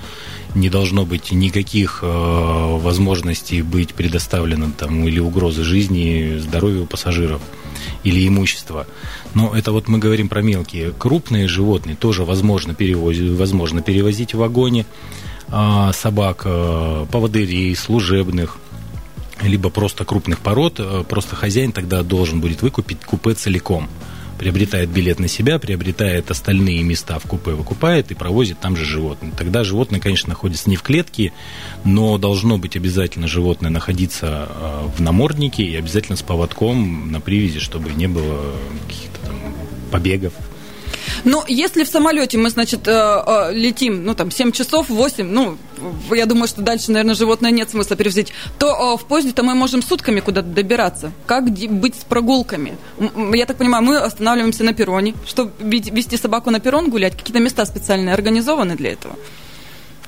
Не 0.55 0.69
должно 0.69 1.05
быть 1.05 1.31
никаких 1.31 1.99
э, 2.01 2.07
возможностей 2.07 3.61
быть 3.61 3.93
предоставлено 3.93 4.71
там 4.75 5.07
или 5.07 5.19
угрозы 5.19 5.63
жизни, 5.63 6.39
здоровью 6.39 6.87
пассажиров 6.87 7.41
или 8.03 8.27
имущества. 8.27 8.87
Но 9.35 9.55
это 9.55 9.71
вот 9.71 9.87
мы 9.87 9.99
говорим 9.99 10.27
про 10.27 10.41
мелкие. 10.41 10.91
Крупные 10.97 11.47
животные 11.47 11.95
тоже 11.95 12.25
возможно, 12.25 12.73
перевозить, 12.73 13.37
возможно 13.37 13.81
перевозить 13.83 14.33
в 14.33 14.37
вагоне. 14.37 14.87
А, 15.51 15.91
собак, 15.93 16.43
а, 16.45 17.05
поводырей, 17.07 17.75
служебных, 17.75 18.57
либо 19.41 19.69
просто 19.69 20.05
крупных 20.05 20.39
пород, 20.39 20.75
а, 20.79 21.03
просто 21.03 21.35
хозяин 21.35 21.71
тогда 21.71 22.03
должен 22.03 22.39
будет 22.39 22.61
выкупить 22.61 23.03
купе 23.03 23.33
целиком. 23.33 23.89
Приобретает 24.37 24.89
билет 24.89 25.19
на 25.19 25.27
себя, 25.27 25.59
приобретает 25.59 26.31
остальные 26.31 26.83
места 26.83 27.19
в 27.19 27.23
купе, 27.23 27.51
выкупает 27.51 28.11
и 28.11 28.15
провозит 28.15 28.59
там 28.59 28.77
же 28.77 28.85
животное. 28.85 29.33
Тогда 29.37 29.65
животное, 29.65 29.99
конечно, 29.99 30.29
находится 30.29 30.69
не 30.69 30.77
в 30.77 30.81
клетке, 30.81 31.33
но 31.83 32.17
должно 32.17 32.57
быть 32.57 32.77
обязательно 32.77 33.27
животное 33.27 33.69
находиться 33.69 34.47
в 34.95 35.01
наморднике 35.01 35.63
и 35.63 35.75
обязательно 35.75 36.15
с 36.15 36.21
поводком 36.21 37.11
на 37.11 37.19
привязи, 37.19 37.59
чтобы 37.59 37.91
не 37.91 38.07
было 38.07 38.55
каких-то 38.87 39.27
там 39.27 39.35
побегов, 39.91 40.31
но 41.23 41.43
если 41.47 41.83
в 41.83 41.87
самолете 41.87 42.37
мы, 42.37 42.49
значит, 42.49 42.87
э, 42.87 42.91
э, 42.91 43.53
летим, 43.53 44.03
ну, 44.03 44.15
там, 44.15 44.31
7 44.31 44.51
часов, 44.51 44.89
8, 44.89 45.27
ну, 45.27 45.57
я 46.11 46.25
думаю, 46.25 46.47
что 46.47 46.61
дальше, 46.61 46.91
наверное, 46.91 47.15
животное 47.15 47.51
нет 47.51 47.69
смысла 47.69 47.95
перевозить, 47.95 48.33
то 48.57 48.67
э, 48.67 48.97
в 48.97 49.05
поезде-то 49.05 49.43
мы 49.43 49.55
можем 49.55 49.81
сутками 49.81 50.19
куда-то 50.19 50.47
добираться. 50.47 51.11
Как 51.25 51.49
быть 51.49 51.95
с 51.95 52.03
прогулками? 52.03 52.77
Я 53.33 53.45
так 53.45 53.57
понимаю, 53.57 53.83
мы 53.83 53.97
останавливаемся 53.97 54.63
на 54.63 54.73
перроне. 54.73 55.13
Чтобы 55.25 55.51
вести 55.59 56.17
собаку 56.17 56.51
на 56.51 56.59
перрон 56.59 56.89
гулять, 56.89 57.15
какие-то 57.17 57.39
места 57.39 57.65
специальные 57.65 58.13
организованы 58.13 58.75
для 58.75 58.91
этого? 58.91 59.15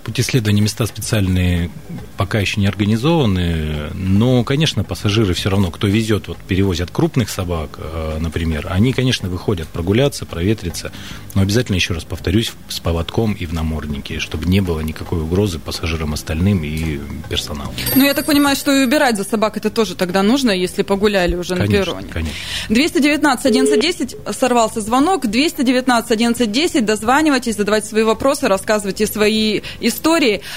Пути 0.04 0.22
исследования 0.22 0.62
места 0.62 0.86
специальные 0.86 1.70
пока 2.18 2.40
еще 2.40 2.60
не 2.60 2.68
организованы, 2.68 3.90
но, 3.94 4.44
конечно, 4.44 4.84
пассажиры 4.84 5.34
все 5.34 5.50
равно, 5.50 5.72
кто 5.72 5.88
везет, 5.88 6.28
вот 6.28 6.38
перевозят 6.38 6.92
крупных 6.92 7.30
собак, 7.30 7.80
э, 7.80 8.18
например, 8.20 8.68
они, 8.70 8.94
конечно, 8.94 9.28
выходят 9.30 9.68
прогуляться, 9.68 10.26
проветриться, 10.26 10.92
но 11.34 11.42
обязательно, 11.42 11.78
еще 11.78 11.94
раз 11.94 12.04
повторюсь, 12.04 12.52
с 12.70 12.80
поводком 12.80 13.34
и 13.34 13.46
в 13.46 13.54
наморднике, 13.54 14.20
чтобы 14.20 14.46
не 14.46 14.60
было 14.60 14.82
никакой 14.82 15.22
угрозы 15.22 15.58
пассажирам 15.58 16.14
остальным 16.14 16.64
и 16.64 17.00
персоналу. 17.30 17.74
Ну, 17.96 18.06
я 18.06 18.14
так 18.14 18.26
понимаю, 18.26 18.56
что 18.56 18.72
и 18.72 18.86
убирать 18.86 19.18
за 19.18 19.24
собак 19.24 19.58
это 19.58 19.70
тоже 19.70 19.96
тогда 19.96 20.22
нужно, 20.22 20.52
если 20.52 20.84
погуляли 20.84 21.36
уже 21.36 21.56
конечно, 21.56 21.78
на 21.80 21.86
перроне. 21.86 22.08
Конечно. 22.12 22.36
219 22.70 23.46
1110 23.46 24.18
сорвался 24.36 24.82
звонок, 24.82 25.28
219 25.28 26.12
1110 26.12 26.86
дозванивайтесь, 26.86 27.56
задавайте 27.56 27.88
свои 27.88 28.04
вопросы, 28.04 28.48
рассказывайте 28.48 29.08
свои 29.08 29.62
истории. 29.80 30.01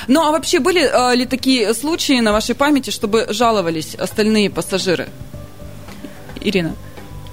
Ну, 0.09 0.23
а 0.23 0.31
вообще 0.31 0.59
были 0.59 0.83
э, 0.83 1.17
ли 1.17 1.27
такие 1.27 1.73
случаи 1.75 2.21
на 2.21 2.33
вашей 2.33 2.55
памяти, 2.55 2.91
чтобы 2.91 3.27
жаловались 3.31 3.95
остальные 3.95 4.51
пассажиры? 4.51 5.09
Ирина. 6.41 6.75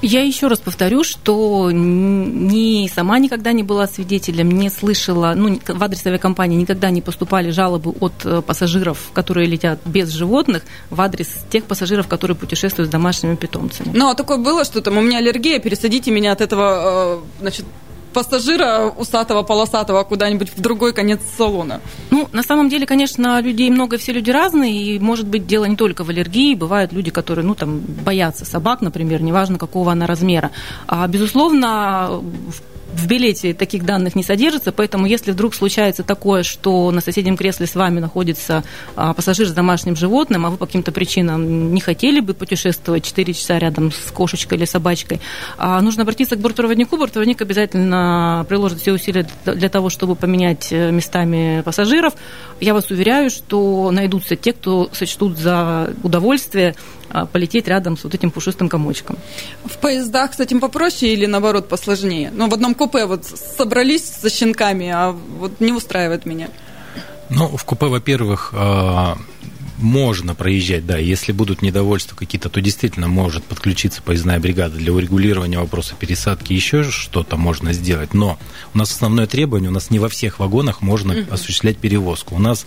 Я 0.02 0.24
еще 0.24 0.48
раз 0.48 0.58
повторю, 0.60 1.04
что 1.04 1.70
ни 1.72 2.88
сама 2.88 3.20
никогда 3.20 3.52
не 3.52 3.62
была 3.62 3.86
свидетелем, 3.86 4.50
не 4.50 4.72
слышала, 4.72 5.34
ну, 5.36 5.60
в 5.68 5.84
адрес 5.84 6.04
авиакомпании 6.08 6.58
никогда 6.58 6.90
не 6.90 7.04
поступали 7.04 7.52
жалобы 7.52 7.92
от 8.00 8.14
э, 8.26 8.42
пассажиров, 8.42 9.12
которые 9.14 9.46
летят 9.46 9.80
без 9.86 10.10
животных, 10.10 10.64
в 10.90 11.00
адрес 11.00 11.30
тех 11.52 11.66
пассажиров, 11.66 12.08
которые 12.08 12.36
путешествуют 12.36 12.90
с 12.90 12.92
домашними 12.92 13.36
питомцами. 13.36 13.92
Ну, 13.94 14.10
а 14.10 14.16
такое 14.16 14.38
было, 14.38 14.66
что 14.66 14.82
там 14.82 14.98
у 14.98 15.02
меня 15.02 15.20
аллергия, 15.20 15.60
пересадите 15.60 16.10
меня 16.10 16.32
от 16.32 16.42
этого, 16.42 17.20
э, 17.20 17.42
значит, 17.42 17.66
пассажира 18.14 18.94
усатого, 18.98 19.44
полосатого 19.44 20.04
куда-нибудь 20.04 20.52
в 20.56 20.62
другой 20.62 20.94
конец 20.94 21.22
салона? 21.38 21.82
Ну, 22.10 22.28
на 22.32 22.44
самом 22.44 22.70
деле, 22.70 22.86
конечно, 22.86 23.42
людей 23.42 23.70
много, 23.70 23.98
все 23.98 24.12
люди 24.12 24.32
разные, 24.32 24.96
и 24.96 25.00
может 25.00 25.28
быть 25.28 25.48
дело 25.48 25.66
не 25.66 25.76
только 25.76 26.04
в 26.04 26.10
аллергии, 26.10 26.56
бывают 26.56 26.94
люди, 26.94 27.12
которые, 27.12 27.46
ну, 27.46 27.56
там, 27.56 27.80
боятся 27.80 28.46
собак, 28.46 28.82
например, 28.82 29.22
неважно, 29.22 29.58
какого 29.58 29.92
она 29.92 30.08
размера. 30.08 30.52
А, 30.88 31.08
безусловно, 31.08 32.22
в 32.50 32.71
в 32.94 33.08
билете 33.08 33.54
таких 33.54 33.86
данных 33.86 34.16
не 34.16 34.24
содержится, 34.24 34.72
поэтому 34.72 35.06
если 35.06 35.32
вдруг 35.32 35.56
случается 35.56 36.04
такое, 36.04 36.44
что 36.44 36.92
на 36.92 37.02
соседнем 37.02 37.38
кресле 37.38 37.68
с 37.68 37.76
вами 37.76 38.00
находится 38.00 38.64
а, 38.96 39.14
пассажир 39.14 39.48
с 39.48 39.52
домашним 39.52 39.96
животным, 39.96 40.46
а 40.46 40.50
вы 40.50 40.58
по 40.58 40.66
каким-то 40.66 40.92
причинам 40.92 41.74
не 41.74 41.82
хотели 41.82 42.20
бы 42.20 42.34
путешествовать 42.34 43.04
4 43.04 43.34
часа 43.34 43.60
рядом 43.60 43.92
с 43.92 44.12
кошечкой 44.12 44.58
или 44.58 44.66
собачкой, 44.66 45.22
а 45.58 45.82
нужно 45.82 46.04
обратиться 46.04 46.36
к 46.36 46.40
бортпроводнику. 46.40 46.98
Бортпроводник 46.98 47.42
обязательно 47.42 48.46
приложит 48.48 48.82
все 48.82 48.92
усилия 48.92 49.28
для 49.46 49.70
того, 49.70 49.90
чтобы 49.90 50.16
поменять 50.16 50.68
э, 50.72 50.92
местами 50.92 51.62
пассажиров. 51.64 52.14
Я 52.60 52.74
вас 52.74 52.90
уверяю, 52.92 53.30
что 53.30 53.90
найдутся 53.92 54.36
те, 54.36 54.54
кто 54.54 54.90
сочтут 54.94 55.38
за 55.38 55.94
удовольствие 56.04 56.76
полететь 57.32 57.68
рядом 57.68 57.98
с 57.98 58.04
вот 58.04 58.14
этим 58.16 58.32
пушистым 58.32 58.70
комочком. 58.70 59.18
В 59.66 59.78
поездах 59.78 60.34
с 60.34 60.40
этим 60.40 60.60
попроще 60.60 61.14
или 61.14 61.26
наоборот 61.26 61.68
посложнее? 61.68 62.32
Ну, 62.34 62.50
в 62.50 62.54
одном 62.54 62.76
купе 62.76 63.06
вот 63.06 63.26
собрались 63.26 64.06
со 64.06 64.30
щенками, 64.30 64.90
а 64.90 65.12
вот 65.12 65.60
не 65.60 65.72
устраивает 65.72 66.26
меня. 66.26 66.50
Ну, 67.30 67.48
в 67.56 67.64
купе, 67.64 67.86
во-первых, 67.86 68.54
а, 68.54 69.18
можно 69.82 70.36
проезжать, 70.36 70.86
да, 70.86 70.98
если 70.98 71.32
будут 71.32 71.62
недовольства 71.62 72.16
какие-то, 72.16 72.50
то 72.50 72.62
действительно 72.62 73.08
может 73.08 73.44
подключиться 73.44 74.02
поездная 74.02 74.40
бригада 74.40 74.78
для 74.78 74.94
урегулирования 74.94 75.60
вопроса 75.60 75.96
пересадки, 76.00 76.54
еще 76.54 76.84
что-то 76.84 77.38
можно 77.38 77.74
сделать, 77.74 78.14
но 78.14 78.38
у 78.74 78.78
нас 78.78 78.92
основное 78.92 79.28
требование, 79.28 79.70
у 79.70 79.74
нас 79.74 79.90
не 79.90 80.00
во 80.00 80.10
всех 80.10 80.40
вагонах 80.40 80.82
можно 80.82 81.14
uh-huh. 81.14 81.34
осуществлять 81.34 81.78
перевозку. 81.78 82.36
У 82.36 82.40
нас 82.40 82.66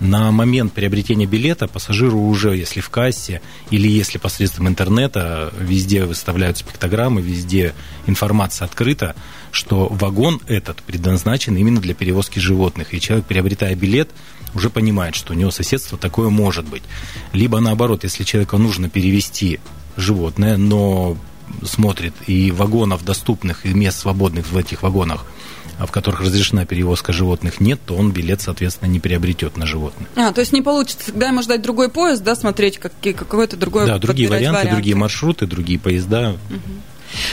на 0.00 0.30
момент 0.30 0.72
приобретения 0.72 1.26
билета 1.26 1.66
пассажиру 1.66 2.20
уже, 2.20 2.56
если 2.56 2.80
в 2.80 2.88
кассе 2.88 3.40
или 3.70 3.88
если 3.88 4.18
посредством 4.18 4.68
интернета, 4.68 5.52
везде 5.58 6.04
выставляются 6.04 6.64
пиктограммы, 6.64 7.20
везде 7.20 7.74
информация 8.06 8.66
открыта, 8.66 9.16
что 9.50 9.88
вагон 9.88 10.40
этот 10.46 10.82
предназначен 10.82 11.56
именно 11.56 11.80
для 11.80 11.94
перевозки 11.94 12.38
животных. 12.38 12.94
И 12.94 13.00
человек, 13.00 13.26
приобретая 13.26 13.74
билет, 13.74 14.10
уже 14.54 14.70
понимает, 14.70 15.14
что 15.14 15.32
у 15.32 15.36
него 15.36 15.50
соседство 15.50 15.98
такое 15.98 16.28
может 16.28 16.66
быть. 16.66 16.82
Либо 17.32 17.58
наоборот, 17.60 18.04
если 18.04 18.24
человеку 18.24 18.56
нужно 18.58 18.88
перевести 18.88 19.58
животное, 19.96 20.56
но 20.56 21.16
смотрит 21.64 22.14
и 22.26 22.50
вагонов 22.50 23.04
доступных, 23.04 23.66
и 23.66 23.70
мест 23.70 23.98
свободных 24.00 24.50
в 24.50 24.56
этих 24.56 24.82
вагонах– 24.82 25.26
в 25.78 25.90
которых 25.90 26.20
разрешена 26.20 26.64
перевозка 26.64 27.12
животных, 27.12 27.60
нет, 27.60 27.80
то 27.84 27.94
он 27.94 28.12
билет, 28.12 28.40
соответственно, 28.40 28.88
не 28.88 29.00
приобретет 29.00 29.56
на 29.56 29.66
животных. 29.66 30.08
А, 30.16 30.32
то 30.32 30.40
есть 30.40 30.52
не 30.52 30.62
получится, 30.62 31.04
всегда 31.04 31.28
ему 31.28 31.42
ждать 31.42 31.62
другой 31.62 31.88
поезд, 31.88 32.22
да, 32.22 32.34
смотреть 32.34 32.78
какие, 32.78 33.12
какой-то 33.12 33.56
другой 33.56 33.86
Да, 33.86 33.98
другие 33.98 34.28
варианты, 34.28 34.58
варианты, 34.58 34.72
другие 34.74 34.96
маршруты, 34.96 35.46
другие 35.46 35.78
поезда. 35.78 36.36
Угу. 36.50 36.60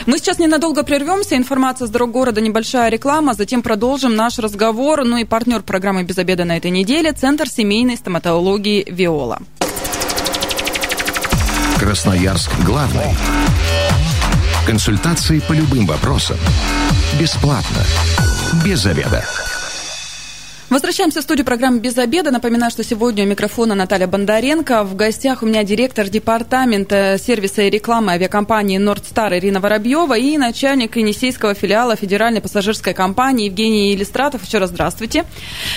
Мы 0.06 0.18
сейчас 0.18 0.40
ненадолго 0.40 0.84
прервемся. 0.84 1.36
Информация 1.36 1.88
с 1.88 1.90
дорог 1.90 2.12
города, 2.12 2.42
небольшая 2.42 2.90
реклама. 2.90 3.34
Затем 3.34 3.62
продолжим 3.62 4.16
наш 4.16 4.40
разговор. 4.40 5.04
Ну 5.04 5.18
и 5.18 5.26
партнер 5.26 5.62
программы 5.62 6.04
«Без 6.04 6.18
обеда» 6.18 6.46
на 6.46 6.58
этой 6.58 6.72
неделе– 6.72 7.12
Центр 7.14 7.50
семейной 7.50 7.98
стоматологии 7.98 8.86
«Виола». 8.90 9.40
Красноярск 11.80 12.52
главный. 12.66 13.16
Консультации 14.66 15.40
по 15.40 15.54
любым 15.54 15.86
вопросам. 15.86 16.38
Бесплатно 17.20 17.86
без 18.54 18.82
заведа. 18.82 19.24
Возвращаемся 20.76 21.22
в 21.22 21.24
студию 21.24 21.46
программы 21.46 21.80
«Без 21.80 21.98
обеда». 21.98 22.32
Напоминаю, 22.32 22.70
что 22.70 22.84
сегодня 22.84 23.24
у 23.24 23.28
микрофона 23.28 23.76
Наталья 23.76 24.08
Бондаренко. 24.08 24.84
В 24.84 24.94
гостях 24.98 25.42
у 25.42 25.46
меня 25.46 25.64
директор 25.64 26.10
департамента 26.10 27.18
сервиса 27.18 27.62
и 27.62 27.70
рекламы 27.70 28.12
авиакомпании 28.12 28.78
«Нордстар» 28.78 29.36
Ирина 29.36 29.62
Воробьева 29.62 30.18
и 30.18 30.38
начальник 30.38 30.98
Енисейского 30.98 31.54
филиала 31.54 31.96
Федеральной 31.96 32.42
пассажирской 32.42 32.94
компании 32.94 33.46
Евгений 33.46 33.94
Елистратов. 33.94 34.44
Еще 34.44 34.58
раз 34.58 34.72
здравствуйте. 34.72 35.24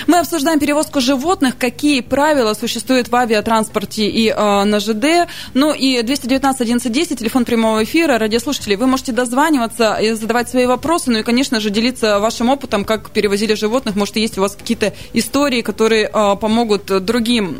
Мы 0.08 0.18
обсуждаем 0.18 0.58
перевозку 0.58 1.00
животных, 1.00 1.56
какие 1.56 2.00
правила 2.00 2.54
существуют 2.54 3.06
в 3.06 3.14
авиатранспорте 3.14 4.08
и 4.08 4.30
э, 4.30 4.64
на 4.64 4.80
ЖД. 4.80 5.30
Ну 5.54 5.74
и 5.74 6.02
219 6.02 6.60
1110, 6.60 7.20
телефон 7.20 7.44
прямого 7.44 7.84
эфира. 7.84 8.18
Радиослушатели, 8.18 8.74
вы 8.74 8.88
можете 8.88 9.12
дозваниваться 9.12 9.94
и 9.94 10.10
задавать 10.14 10.48
свои 10.48 10.66
вопросы, 10.66 11.12
ну 11.12 11.20
и, 11.20 11.22
конечно 11.22 11.60
же, 11.60 11.70
делиться 11.70 12.18
вашим 12.18 12.48
опытом, 12.48 12.84
как 12.84 13.10
перевозили 13.10 13.54
животных. 13.54 13.94
Может, 13.94 14.16
есть 14.16 14.36
у 14.38 14.40
вас 14.40 14.56
какие-то 14.56 14.87
какие-то 14.88 14.92
истории, 15.12 15.62
которые 15.62 16.08
а, 16.12 16.36
помогут 16.36 16.86
другим 17.04 17.58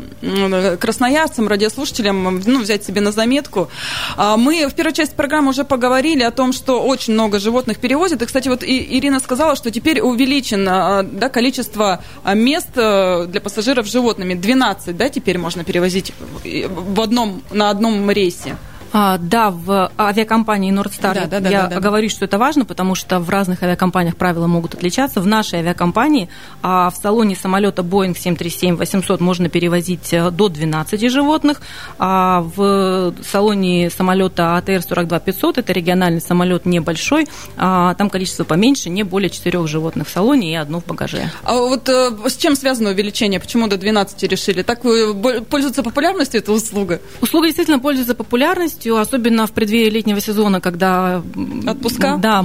красноярцам, 0.79 1.47
радиослушателям 1.47 2.41
ну, 2.45 2.59
взять 2.59 2.83
себе 2.83 3.01
на 3.01 3.11
заметку. 3.11 3.69
А, 4.17 4.37
мы 4.37 4.67
в 4.67 4.73
первой 4.73 4.93
части 4.93 5.15
программы 5.15 5.49
уже 5.49 5.63
поговорили 5.63 6.23
о 6.23 6.31
том, 6.31 6.53
что 6.53 6.81
очень 6.81 7.13
много 7.13 7.39
животных 7.39 7.79
перевозят. 7.79 8.21
И, 8.21 8.25
кстати, 8.25 8.47
вот 8.47 8.63
Ирина 8.63 9.19
сказала, 9.19 9.55
что 9.55 9.71
теперь 9.71 10.01
увеличено 10.01 11.03
да, 11.03 11.29
количество 11.29 12.03
мест 12.33 12.69
э, 12.75 13.25
для 13.27 13.41
пассажиров 13.41 13.87
с 13.87 13.91
животными. 13.91 14.33
12, 14.33 14.95
да, 14.95 15.09
теперь 15.09 15.37
можно 15.37 15.63
перевозить 15.63 16.13
в 16.43 17.01
одном, 17.01 17.41
на 17.51 17.69
одном 17.69 18.09
рейсе. 18.11 18.57
А, 18.91 19.17
да, 19.17 19.51
в 19.51 19.91
авиакомпании 19.97 20.73
Nordstar 20.73 21.13
да, 21.13 21.25
да, 21.25 21.39
да, 21.39 21.49
я 21.49 21.63
да, 21.63 21.75
да. 21.75 21.79
говорю, 21.79 22.09
что 22.09 22.25
это 22.25 22.37
важно, 22.37 22.65
потому 22.65 22.95
что 22.95 23.19
в 23.19 23.29
разных 23.29 23.61
авиакомпаниях 23.61 24.15
правила 24.15 24.47
могут 24.47 24.73
отличаться. 24.73 25.21
В 25.21 25.27
нашей 25.27 25.59
авиакомпании 25.59 26.29
а, 26.61 26.89
в 26.89 26.95
салоне 26.95 27.35
самолета 27.35 27.83
Boeing 27.83 28.15
737-800 28.15 29.21
можно 29.21 29.49
перевозить 29.49 30.11
э, 30.13 30.31
до 30.31 30.49
12 30.49 31.11
животных, 31.11 31.61
а 31.97 32.41
в 32.55 33.13
салоне 33.23 33.89
самолета 33.89 34.61
ATR 34.65 34.79
42-500, 34.87 35.53
это 35.57 35.73
региональный 35.73 36.21
самолет 36.21 36.65
небольшой, 36.65 37.27
а, 37.57 37.93
там 37.95 38.09
количество 38.09 38.43
поменьше, 38.43 38.89
не 38.89 39.03
более 39.03 39.29
4 39.29 39.67
животных 39.67 40.07
в 40.07 40.11
салоне 40.11 40.53
и 40.53 40.55
одно 40.55 40.79
в 40.79 40.85
багаже. 40.85 41.31
А 41.43 41.53
вот 41.53 41.87
э, 41.89 42.11
с 42.27 42.37
чем 42.37 42.55
связано 42.55 42.89
увеличение? 42.89 43.39
Почему 43.39 43.67
до 43.67 43.77
12 43.77 44.23
решили? 44.23 44.63
Так 44.63 44.81
пользуется 44.81 45.83
популярностью 45.83 46.39
эта 46.39 46.51
услуга? 46.51 47.01
Услуга 47.21 47.47
действительно 47.47 47.79
пользуется 47.79 48.15
популярностью 48.15 48.78
полностью, 48.79 48.97
особенно 48.97 49.47
в 49.47 49.51
преддверии 49.51 49.89
летнего 49.89 50.21
сезона, 50.21 50.61
когда... 50.61 51.21
Отпуска? 51.67 52.17
Да, 52.17 52.43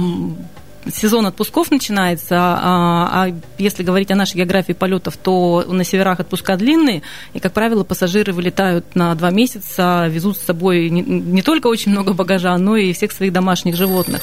сезон 0.93 1.25
отпусков 1.25 1.71
начинается, 1.71 2.35
а, 2.37 3.09
а 3.11 3.33
если 3.57 3.81
говорить 3.81 4.11
о 4.11 4.15
нашей 4.15 4.37
географии 4.37 4.73
полетов, 4.73 5.17
то 5.17 5.65
на 5.67 5.83
северах 5.83 6.19
отпуска 6.19 6.57
длинные, 6.57 7.01
и, 7.33 7.39
как 7.39 7.53
правило, 7.53 7.83
пассажиры 7.83 8.33
вылетают 8.33 8.95
на 8.95 9.15
два 9.15 9.31
месяца, 9.31 10.05
везут 10.07 10.37
с 10.37 10.41
собой 10.41 10.89
не, 10.91 11.01
не 11.01 11.41
только 11.41 11.67
очень 11.67 11.91
много 11.91 12.13
багажа, 12.13 12.55
но 12.59 12.77
и 12.77 12.93
всех 12.93 13.13
своих 13.13 13.33
домашних 13.33 13.75
животных. 13.75 14.21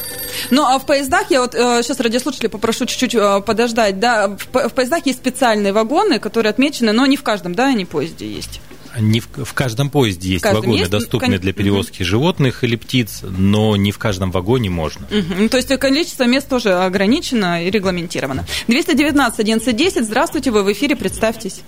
Ну, 0.51 0.63
а 0.63 0.79
в 0.79 0.85
поездах, 0.85 1.31
я 1.31 1.41
вот 1.41 1.53
э, 1.53 1.83
сейчас 1.83 1.99
радиослушателей 1.99 2.49
попрошу 2.49 2.85
чуть-чуть 2.85 3.15
э, 3.15 3.41
подождать, 3.41 3.99
да, 3.99 4.29
в, 4.29 4.69
в 4.69 4.73
поездах 4.73 5.05
есть 5.05 5.19
специальные 5.19 5.73
вагоны, 5.73 6.19
которые 6.19 6.51
отмечены, 6.51 6.93
но 6.93 7.05
не 7.05 7.17
в 7.17 7.23
каждом, 7.23 7.55
да, 7.55 7.67
они 7.67 7.83
поезде 7.83 8.25
есть 8.25 8.61
не 8.99 9.19
в, 9.19 9.27
в 9.27 9.53
каждом 9.53 9.89
поезде 9.89 10.33
есть 10.33 10.43
каждом 10.43 10.61
вагоны, 10.61 10.79
есть? 10.79 10.91
доступные 10.91 11.39
для 11.39 11.53
перевозки 11.53 12.01
угу. 12.01 12.09
животных 12.09 12.63
или 12.63 12.75
птиц, 12.75 13.23
но 13.23 13.75
не 13.75 13.91
в 13.91 13.97
каждом 13.97 14.31
вагоне 14.31 14.69
можно. 14.69 15.05
Угу. 15.07 15.49
То 15.49 15.57
есть 15.57 15.69
количество 15.77 16.25
мест 16.25 16.47
тоже 16.47 16.73
ограничено 16.73 17.63
и 17.63 17.69
регламентировано. 17.69 18.45
219 18.67 19.39
1110, 19.39 20.05
здравствуйте, 20.05 20.51
вы 20.51 20.63
в 20.63 20.71
эфире, 20.71 20.95
представьтесь. 20.95 21.61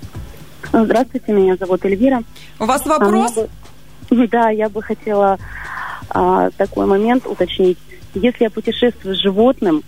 Здравствуйте, 0.71 1.31
меня 1.31 1.55
зовут 1.57 1.85
Эльвира. 1.85 2.23
У 2.59 2.65
вас 2.65 2.85
вопрос? 2.85 3.37
А, 3.37 4.13
бы, 4.13 4.27
да, 4.27 4.49
я 4.49 4.69
бы 4.69 4.81
хотела 4.81 5.37
а, 6.09 6.49
такой 6.51 6.85
момент 6.85 7.25
уточнить. 7.25 7.77
Если 8.13 8.43
я 8.43 8.49
путешествую 8.49 9.15
с 9.15 9.19
животным, 9.19 9.83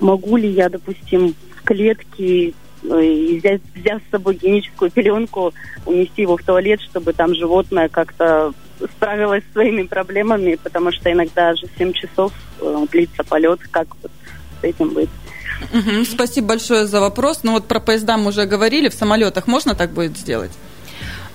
могу 0.00 0.36
ли 0.36 0.50
я, 0.50 0.68
допустим, 0.68 1.34
в 1.56 1.64
клетке 1.64 2.48
Э, 2.48 2.52
и 2.82 3.38
взять, 3.38 3.60
взяв 3.74 4.00
с 4.06 4.10
собой 4.10 4.34
гигиеническую 4.34 4.90
пеленку, 4.90 5.52
унести 5.86 6.22
его 6.22 6.36
в 6.36 6.42
туалет, 6.42 6.80
чтобы 6.80 7.12
там 7.12 7.34
животное 7.34 7.88
как-то 7.88 8.52
справилось 8.84 9.42
с 9.50 9.52
своими 9.52 9.82
проблемами, 9.82 10.58
потому 10.62 10.92
что 10.92 11.10
иногда 11.10 11.54
же 11.54 11.66
7 11.78 11.92
часов 11.92 12.32
э, 12.60 12.86
длится 12.92 13.24
полет, 13.24 13.60
как 13.70 13.88
вот 14.02 14.10
с 14.60 14.64
этим 14.64 14.90
быть. 14.90 15.10
Угу, 15.72 16.04
спасибо 16.04 16.48
большое 16.48 16.86
за 16.86 17.00
вопрос. 17.00 17.40
Ну 17.42 17.52
вот 17.52 17.66
про 17.66 17.80
поезда 17.80 18.16
мы 18.16 18.28
уже 18.28 18.46
говорили, 18.46 18.88
в 18.88 18.94
самолетах 18.94 19.46
можно 19.46 19.74
так 19.74 19.90
будет 19.90 20.16
сделать? 20.16 20.52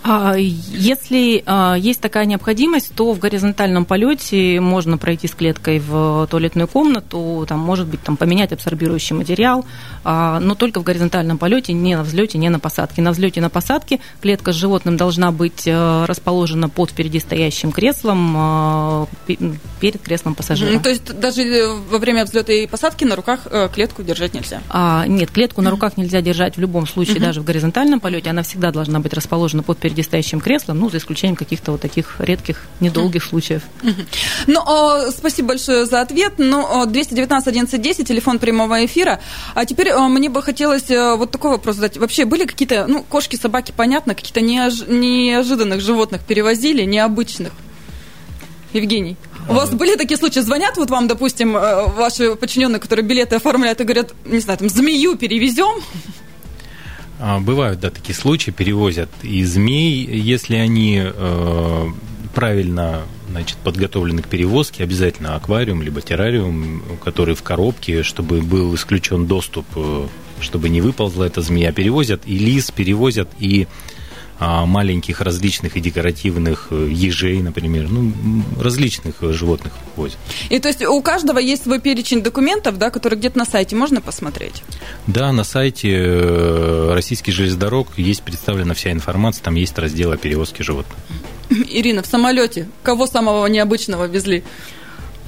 А, 0.03 0.35
если 0.37 1.43
а, 1.45 1.75
есть 1.75 2.01
такая 2.01 2.25
необходимость, 2.25 2.93
то 2.95 3.13
в 3.13 3.19
горизонтальном 3.19 3.85
полете 3.85 4.59
можно 4.59 4.97
пройти 4.97 5.27
с 5.27 5.31
клеткой 5.31 5.79
в 5.79 6.27
туалетную 6.29 6.67
комнату, 6.67 7.45
там, 7.47 7.59
может 7.59 7.87
быть, 7.87 8.01
там, 8.01 8.17
поменять 8.17 8.51
абсорбирующий 8.51 9.15
материал, 9.15 9.65
а, 10.03 10.39
но 10.39 10.55
только 10.55 10.79
в 10.79 10.83
горизонтальном 10.83 11.37
полете, 11.37 11.73
не 11.73 11.95
на 11.95 12.03
взлете, 12.03 12.37
не 12.37 12.49
на 12.49 12.59
посадке. 12.59 13.01
На 13.01 13.11
взлете, 13.11 13.39
на 13.41 13.49
посадке 13.49 13.99
клетка 14.21 14.51
с 14.51 14.55
животным 14.55 14.97
должна 14.97 15.31
быть 15.31 15.67
расположена 15.67 16.69
под 16.69 16.91
впереди 16.91 17.19
стоящим 17.19 17.71
креслом, 17.71 19.07
перед 19.83 20.01
креслом 20.01 20.35
пассажира. 20.35 20.79
То 20.79 20.89
есть 20.89 21.19
даже 21.19 21.41
э, 21.41 21.73
во 21.89 21.97
время 21.97 22.25
взлета 22.25 22.53
и 22.53 22.67
посадки 22.67 23.03
на 23.03 23.15
руках 23.15 23.41
э, 23.51 23.67
клетку 23.73 24.03
держать 24.03 24.33
нельзя? 24.33 24.61
А, 24.69 25.05
нет, 25.07 25.31
клетку 25.31 25.61
на 25.61 25.69
руках 25.69 25.97
нельзя 25.97 26.21
держать 26.21 26.55
в 26.55 26.59
любом 26.61 26.87
случае, 26.87 27.19
даже 27.19 27.41
в 27.41 27.43
горизонтальном 27.43 27.99
полете. 27.99 28.29
Она 28.29 28.43
всегда 28.43 28.71
должна 28.71 28.99
быть 28.99 29.13
расположена 29.13 29.63
под 29.63 29.77
перед 29.77 29.92
впереди 29.93 30.03
стоящим 30.03 30.41
креслом, 30.41 30.79
ну, 30.79 30.89
за 30.89 30.97
исключением 30.97 31.36
каких-то 31.36 31.71
вот 31.71 31.82
таких 31.82 32.15
редких, 32.19 32.65
недолгих 32.79 33.23
случаев. 33.23 33.62
Ну, 34.47 34.62
спасибо 35.12 35.49
большое 35.49 35.86
за 35.86 36.01
ответ. 36.01 36.34
Ну, 36.38 36.86
219 36.86 37.47
11 37.47 38.08
телефон 38.08 38.39
прямого 38.39 38.86
эфира. 38.86 39.19
А 39.53 39.65
теперь 39.65 39.93
мне 39.93 40.29
бы 40.29 40.41
хотелось 40.41 40.89
вот 40.89 41.32
такой 41.32 41.51
вопрос 41.51 41.75
задать. 41.75 41.97
Вообще, 41.97 42.25
были 42.25 42.45
какие-то, 42.45 42.88
ну, 42.88 43.03
кошки, 43.03 43.36
собаки, 43.36 43.73
понятно, 43.75 44.15
какие-то 44.15 44.41
неожиданных 44.41 45.82
животных 45.82 46.21
перевозили, 46.21 46.84
необычных? 46.84 47.51
Евгений. 48.73 49.17
У 49.49 49.53
вас 49.53 49.69
были 49.69 49.95
такие 49.95 50.17
случаи? 50.17 50.39
Звонят 50.39 50.77
вот 50.77 50.89
вам, 50.89 51.08
допустим, 51.08 51.56
э, 51.56 51.88
ваши 51.88 52.36
подчиненные, 52.36 52.79
которые 52.79 53.06
билеты 53.06 53.36
оформляют, 53.36 53.82
и 53.82 53.84
говорят, 53.84 54.13
не 54.25 54.39
знаю, 54.39 54.58
там, 54.58 54.69
змею 54.69 55.15
перевезем? 55.15 55.84
А, 57.19 57.39
бывают, 57.39 57.80
да, 57.80 57.89
такие 57.89 58.15
случаи, 58.15 58.52
перевозят 58.52 59.10
и 59.21 59.43
змей, 59.43 60.04
если 60.06 60.56
они 60.56 61.02
э, 61.04 61.88
правильно 62.34 63.04
значит, 63.30 63.58
подготовлены 63.58 64.21
к 64.21 64.28
перевозке, 64.28 64.84
обязательно 64.84 65.36
аквариум, 65.36 65.82
либо 65.82 66.02
террариум, 66.02 66.84
который 67.04 67.36
в 67.36 67.43
коробке, 67.43 68.04
чтобы 68.04 68.41
был 68.41 68.76
исключен 68.76 69.26
доступ, 69.28 69.65
э, 69.76 70.08
чтобы 70.39 70.69
не 70.69 70.82
выползла 70.82 71.23
эта 71.23 71.41
змея. 71.41 71.71
Перевозят 71.71 72.21
и 72.26 72.38
лис, 72.38 72.71
перевозят 72.71 73.30
и 73.39 73.67
маленьких 74.65 75.21
различных 75.21 75.77
и 75.77 75.79
декоративных 75.79 76.67
э, 76.71 76.88
ежей, 76.91 77.41
например, 77.41 77.88
ну, 77.89 78.12
различных 78.60 79.15
э, 79.21 79.34
животных 79.34 79.73
возят. 79.95 80.17
И 80.49 80.60
то 80.60 80.67
есть 80.67 80.84
у 80.84 81.01
каждого 81.01 81.39
есть 81.39 81.63
свой 81.63 81.79
перечень 81.79 82.21
документов, 82.21 82.77
да, 82.77 82.89
который 82.89 83.17
где-то 83.17 83.38
на 83.38 83.45
сайте 83.45 83.75
можно 83.75 84.01
посмотреть? 84.01 84.63
Да, 85.08 85.32
на 85.32 85.43
сайте 85.43 85.91
э, 85.91 86.93
российских 86.93 87.34
железнодорог 87.34 87.88
есть 87.97 88.23
представлена 88.23 88.73
вся 88.73 88.91
информация, 88.91 89.43
там 89.43 89.56
есть 89.56 89.77
раздел 89.77 90.12
о 90.12 90.17
перевозке 90.17 90.63
животных. 90.63 90.97
Ирина, 91.49 92.01
в 92.01 92.08
самолете 92.08 92.67
кого 92.84 93.08
самого 93.08 93.45
необычного 93.47 94.06
везли? 94.06 94.43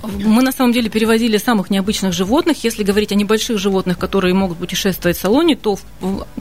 Мы 0.08 0.42
на 0.42 0.52
самом 0.52 0.72
деле 0.72 0.90
перевозили 0.90 1.38
самых 1.38 1.70
необычных 1.70 2.14
животных. 2.14 2.64
Если 2.64 2.84
говорить 2.84 3.12
о 3.12 3.16
небольших 3.16 3.58
животных, 3.58 3.98
которые 3.98 4.34
могут 4.34 4.58
путешествовать 4.58 5.18
в 5.18 5.22
салоне, 5.22 5.56
то 5.56 5.78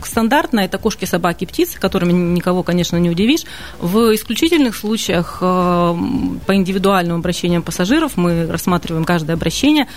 стандартно 0.02 0.60
это 0.60 0.78
кошки, 0.78 1.04
собаки, 1.04 1.44
птицы, 1.44 1.78
которыми 1.78 2.12
никого, 2.12 2.62
конечно, 2.62 2.96
не 2.96 3.10
удивишь. 3.10 3.44
В 3.80 4.14
исключительных 4.14 4.76
случаях 4.76 5.38
э, 5.40 5.44
по 5.44 6.54
индивидуальным 6.54 7.16
обращениям 7.18 7.62
пассажиров 7.62 8.16
мы 8.16 8.46
рассматриваем 8.46 9.04
каждое 9.04 9.34
обращение. 9.34 9.88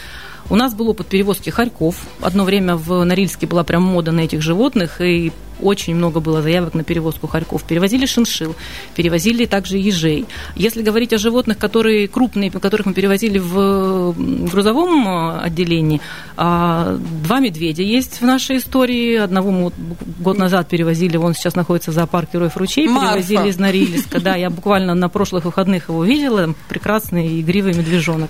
У 0.50 0.56
нас 0.56 0.74
был 0.74 0.90
опыт 0.90 1.08
перевозки 1.08 1.50
хорьков. 1.50 1.96
Одно 2.22 2.46
время 2.46 2.76
в 2.76 3.04
Норильске 3.04 3.48
была 3.48 3.64
прям 3.64 3.84
мода 3.84 4.12
на 4.12 4.22
этих 4.22 4.42
животных, 4.42 5.02
и 5.02 5.32
очень 5.62 5.96
много 5.96 6.20
было 6.20 6.42
заявок 6.42 6.74
на 6.74 6.84
перевозку 6.84 7.28
хорьков. 7.28 7.64
Перевозили 7.64 8.06
шиншил, 8.06 8.56
перевозили 8.96 9.46
также 9.46 9.78
ежей. 9.78 10.26
Если 10.56 10.82
говорить 10.82 11.14
о 11.14 11.18
животных, 11.18 11.58
которые 11.58 12.08
крупные, 12.08 12.52
которых 12.52 12.88
мы 12.88 12.94
перевозили 12.94 13.40
в 13.40 14.14
грузовом 14.50 15.08
э, 15.08 15.40
отделении, 15.42 16.02
а, 16.36 16.98
два 17.24 17.40
медведя 17.40 17.84
есть 17.84 18.22
в 18.22 18.26
нашей 18.26 18.58
истории. 18.58 19.16
Одного 19.16 19.52
мы 19.52 19.72
год 20.20 20.38
назад 20.38 20.68
перевозили, 20.70 21.18
он 21.18 21.34
сейчас 21.34 21.56
находится 21.56 21.92
в 21.92 21.94
зоопарке 21.94 22.34
Героев 22.34 22.58
Ручей, 22.58 22.88
Марфа. 22.88 23.14
перевозили 23.16 23.50
из 23.50 23.58
Норильска. 23.58 24.20
Да, 24.20 24.36
я 24.36 24.50
буквально 24.50 24.94
на 24.94 25.10
прошлых 25.10 25.46
выходных 25.46 25.90
его 25.90 26.04
видела. 26.04 26.54
Прекрасный 26.68 27.42
игривый 27.42 27.74
медвежонок. 27.74 28.30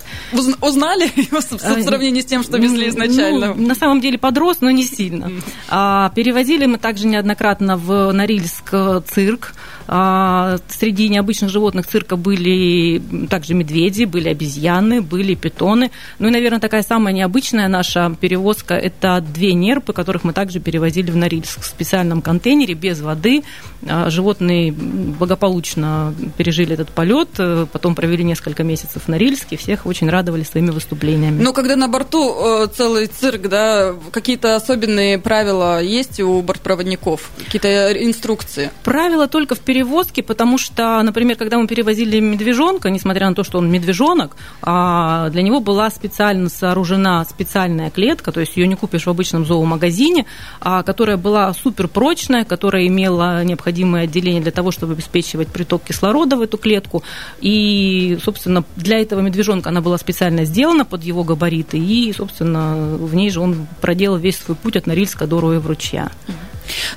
Узнали 0.62 1.06
его 1.16 1.42
в 1.42 1.54
а, 1.54 1.82
сравнении 2.08 2.22
с 2.22 2.26
тем, 2.26 2.44
что 2.44 2.58
везли 2.58 2.90
изначально? 2.90 3.54
Ну, 3.54 3.68
на 3.68 3.76
самом 3.76 4.02
деле 4.02 4.18
подрос, 4.18 4.58
но 4.62 4.72
не 4.72 4.84
сильно. 4.84 5.32
А, 5.70 6.12
перевозили 6.16 6.66
мы 6.66 6.78
также 6.78 7.08
неоднократно 7.08 7.78
в 7.78 8.12
Норильск 8.12 8.74
цирк. 9.12 9.54
А, 9.88 10.58
среди 10.68 11.08
необычных 11.10 11.50
животных 11.50 11.88
цирка 11.88 12.18
были 12.18 13.02
также 13.28 13.54
медведи, 13.54 14.04
были 14.04 14.30
обезьяны, 14.30 15.02
были 15.02 15.34
питоны. 15.36 15.92
Ну 16.20 16.28
и, 16.28 16.32
наверное, 16.32 16.60
такая 16.60 16.84
самая 16.84 17.14
необычная 17.14 17.68
наша 17.68 18.14
перевозка– 18.20 18.74
это 18.76 19.22
две 19.22 19.54
нерпы, 19.54 19.94
которых 19.94 20.24
мы 20.24 20.34
также 20.34 20.60
перевозили 20.60 21.10
в 21.10 21.16
Норильск 21.16 21.62
в 21.62 21.66
специальном 21.66 22.22
контейнере 22.22 22.74
без 22.74 23.00
воды. 23.00 23.44
А, 23.88 24.10
животные 24.10 24.72
благополучно 24.72 26.14
пережили 26.38 26.74
этот 26.74 26.90
полет, 26.90 27.30
э, 27.38 27.66
потом 27.72 27.96
провели 27.96 28.24
несколько 28.24 28.64
месяцев 28.64 29.04
в 29.06 29.08
Норильске, 29.08 29.56
всех 29.56 29.86
очень 29.86 30.10
радовали 30.10 30.44
своими 30.44 30.72
выступлениями. 30.72 31.42
Но 31.42 31.54
когда 31.54 31.76
на 31.76 31.88
борту 31.88 32.64
э, 32.64 32.68
целый 32.76 33.08
цирк, 33.08 33.48
да, 33.48 33.96
какие-то 34.12 34.56
особенные 34.56 35.20
правила 35.20 35.82
есть 35.82 36.20
у 36.20 36.42
бортпроводников, 36.42 37.30
какие-то 37.38 37.92
инструкции? 38.04 38.72
Правила 38.84 39.28
только 39.28 39.56
в 39.56 39.60
перевозке, 39.60 39.77
потому 40.22 40.58
что, 40.58 41.02
например, 41.04 41.38
когда 41.38 41.58
мы 41.58 41.68
перевозили 41.68 42.20
медвежонка, 42.20 42.90
несмотря 42.90 43.30
на 43.30 43.36
то, 43.36 43.44
что 43.44 43.58
он 43.58 43.70
медвежонок, 43.70 44.36
а, 44.62 45.30
для 45.30 45.42
него 45.42 45.60
была 45.60 45.90
специально 45.90 46.50
сооружена 46.50 47.26
специальная 47.26 47.90
клетка, 47.90 48.32
то 48.32 48.40
есть 48.40 48.58
ее 48.58 48.68
не 48.68 48.76
купишь 48.76 49.06
в 49.06 49.10
обычном 49.10 49.46
зоомагазине, 49.46 50.26
а, 50.60 50.84
которая 50.84 51.18
была 51.18 51.54
супер 51.54 51.88
прочная, 51.88 52.46
которая 52.46 52.88
имела 52.88 53.44
необходимое 53.44 54.04
отделение 54.04 54.42
для 54.42 54.52
того, 54.52 54.72
чтобы 54.72 54.94
обеспечивать 54.94 55.50
приток 55.50 55.84
кислорода 55.84 56.38
в 56.38 56.42
эту 56.42 56.58
клетку. 56.58 57.04
И, 57.42 58.18
собственно, 58.24 58.64
для 58.76 59.00
этого 59.00 59.22
медвежонка 59.22 59.70
она 59.70 59.82
была 59.82 59.98
специально 59.98 60.46
сделана 60.46 60.86
под 60.86 61.04
его 61.04 61.24
габариты, 61.24 61.78
и, 61.78 62.14
собственно, 62.14 62.98
в 62.98 63.16
ней 63.16 63.30
же 63.30 63.40
он 63.40 63.68
проделал 63.82 64.18
весь 64.18 64.38
свой 64.38 64.56
путь 64.56 64.76
от 64.76 64.88
Норильска 64.88 65.28
до 65.28 65.40
Роева 65.40 65.68
ручья. 65.68 66.12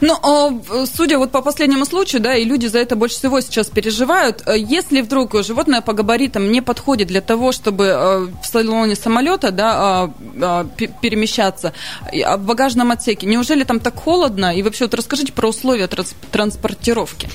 Ну, 0.01 0.63
судя 0.87 1.19
вот 1.19 1.31
по 1.31 1.43
последнему 1.43 1.85
случаю, 1.85 2.23
да, 2.23 2.35
и 2.37 2.45
люди 2.45 2.67
за 2.67 2.79
это 2.79 2.97
больше 2.97 3.17
всего 3.17 3.41
сейчас 3.41 3.69
переживают, 3.69 4.43
э, 4.47 4.59
если 4.59 5.01
вдруг 5.01 5.43
животное 5.45 5.81
по 5.81 5.93
габаритам 5.93 6.51
не 6.51 6.61
подходит 6.61 7.09
для 7.09 7.21
того, 7.21 7.53
чтобы 7.53 7.85
э, 7.85 8.19
в 8.43 8.47
салоне 8.47 8.97
самолета, 8.97 9.51
да, 9.51 9.75
а, 9.75 10.13
а, 10.43 10.65
перемещаться, 11.03 11.73
в 12.13 12.39
багажном 12.39 12.91
отсеке, 12.91 13.27
неужели 13.27 13.65
там 13.65 13.81
так 13.81 13.97
холодно? 13.97 14.57
И 14.57 14.63
вообще 14.63 14.85
вот 14.85 14.95
расскажите 14.95 15.33
про 15.33 15.49
условия 15.49 15.89
транспортировки. 16.31 17.29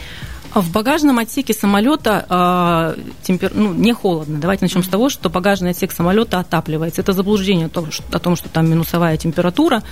В 0.56 0.72
багажном 0.72 1.20
отсеке 1.20 1.54
самолета 1.54 2.96
э, 2.98 3.02
темпер... 3.24 3.52
ну, 3.54 3.74
не 3.74 3.92
холодно. 3.92 4.40
Давайте 4.40 4.64
начнем 4.64 4.84
с 4.84 4.88
того, 4.88 5.10
что 5.10 5.30
багажный 5.30 5.72
отсек 5.72 5.92
самолета 5.92 6.40
отапливается. 6.40 7.02
Это 7.02 7.12
заблуждение 7.12 7.66
о 7.66 7.70
том, 7.70 7.92
что, 7.92 8.04
о 8.10 8.20
том, 8.20 8.38
что 8.38 8.48
там 8.48 8.70
минусовая 8.70 9.18
температура. 9.18 9.84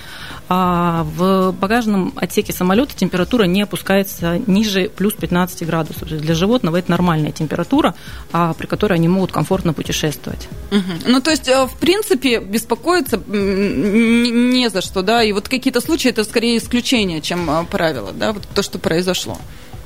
А 0.48 1.06
в 1.16 1.52
багажном 1.52 2.14
отсеке 2.16 2.54
самолета 2.54 2.96
температура 2.96 3.44
не 3.44 3.60
опускается 3.60 4.40
ниже 4.46 4.88
плюс 4.88 5.12
15 5.12 5.66
градусов. 5.66 6.08
Для 6.08 6.34
животного 6.34 6.78
это 6.78 6.90
нормальная 6.90 7.30
температура, 7.30 7.94
а, 8.32 8.54
при 8.54 8.66
которой 8.66 8.94
они 8.94 9.08
могут 9.08 9.32
комфортно 9.32 9.74
путешествовать. 9.74 10.48
Угу. 10.70 11.10
Ну, 11.10 11.20
то 11.20 11.30
есть, 11.30 11.46
э, 11.46 11.66
в 11.66 11.76
принципе, 11.78 12.40
беспокоиться 12.40 13.20
не 13.26 14.70
за 14.70 14.80
что, 14.80 15.02
да, 15.02 15.22
и 15.22 15.32
вот 15.32 15.46
какие-то 15.50 15.82
случаи 15.82 16.08
это 16.08 16.24
скорее 16.24 16.56
исключение, 16.56 17.20
чем 17.20 17.50
э, 17.50 17.64
правило, 17.70 18.12
да, 18.12 18.32
вот 18.32 18.48
то, 18.54 18.62
что 18.62 18.78
произошло. 18.78 19.36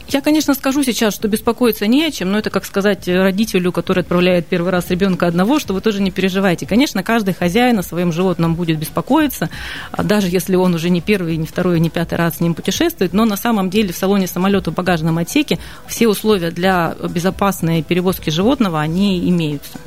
Я, 0.09 0.23
конечно, 0.23 0.55
скажу 0.55 0.83
сейчас, 0.85 1.14
что 1.14 1.29
беспокоиться 1.29 1.87
не 1.87 2.03
о 2.03 2.11
чем, 2.11 2.33
но 2.33 2.38
это 2.38 2.49
как 2.49 2.64
сказать 2.64 3.07
родителю, 3.07 3.73
который 3.73 4.01
отправляет 4.01 4.47
первый 4.47 4.73
раз 4.73 4.88
ребенка 4.88 5.27
одного, 5.27 5.59
что 5.59 5.75
вы 5.75 5.83
тоже 5.83 6.01
не 6.01 6.11
переживайте. 6.11 6.64
Конечно, 6.64 7.03
каждый 7.03 7.35
хозяин 7.35 7.79
о 7.79 7.83
своем 7.83 8.11
животном 8.11 8.55
будет 8.55 8.79
беспокоиться, 8.79 9.51
а 9.92 10.03
даже 10.03 10.29
если 10.29 10.57
он 10.57 10.75
уже 10.75 10.88
не 10.88 11.03
первый, 11.03 11.37
не 11.37 11.47
второй, 11.47 11.79
не 11.79 11.90
пятый 11.90 12.14
раз 12.14 12.37
с 12.37 12.40
ним 12.40 12.55
путешествует, 12.55 13.12
но 13.12 13.27
на 13.27 13.37
самом 13.37 13.68
деле 13.68 13.92
в 13.92 13.99
салоне 13.99 14.27
самолета 14.27 14.71
в 14.71 14.75
багажном 14.75 15.18
отсеке 15.18 15.59
все 15.87 16.09
условия 16.09 16.53
для 16.53 16.97
безопасной 17.11 17.83
перевозки 17.83 18.31
животного, 18.31 18.81
они 18.81 19.29
имеются. 19.29 19.79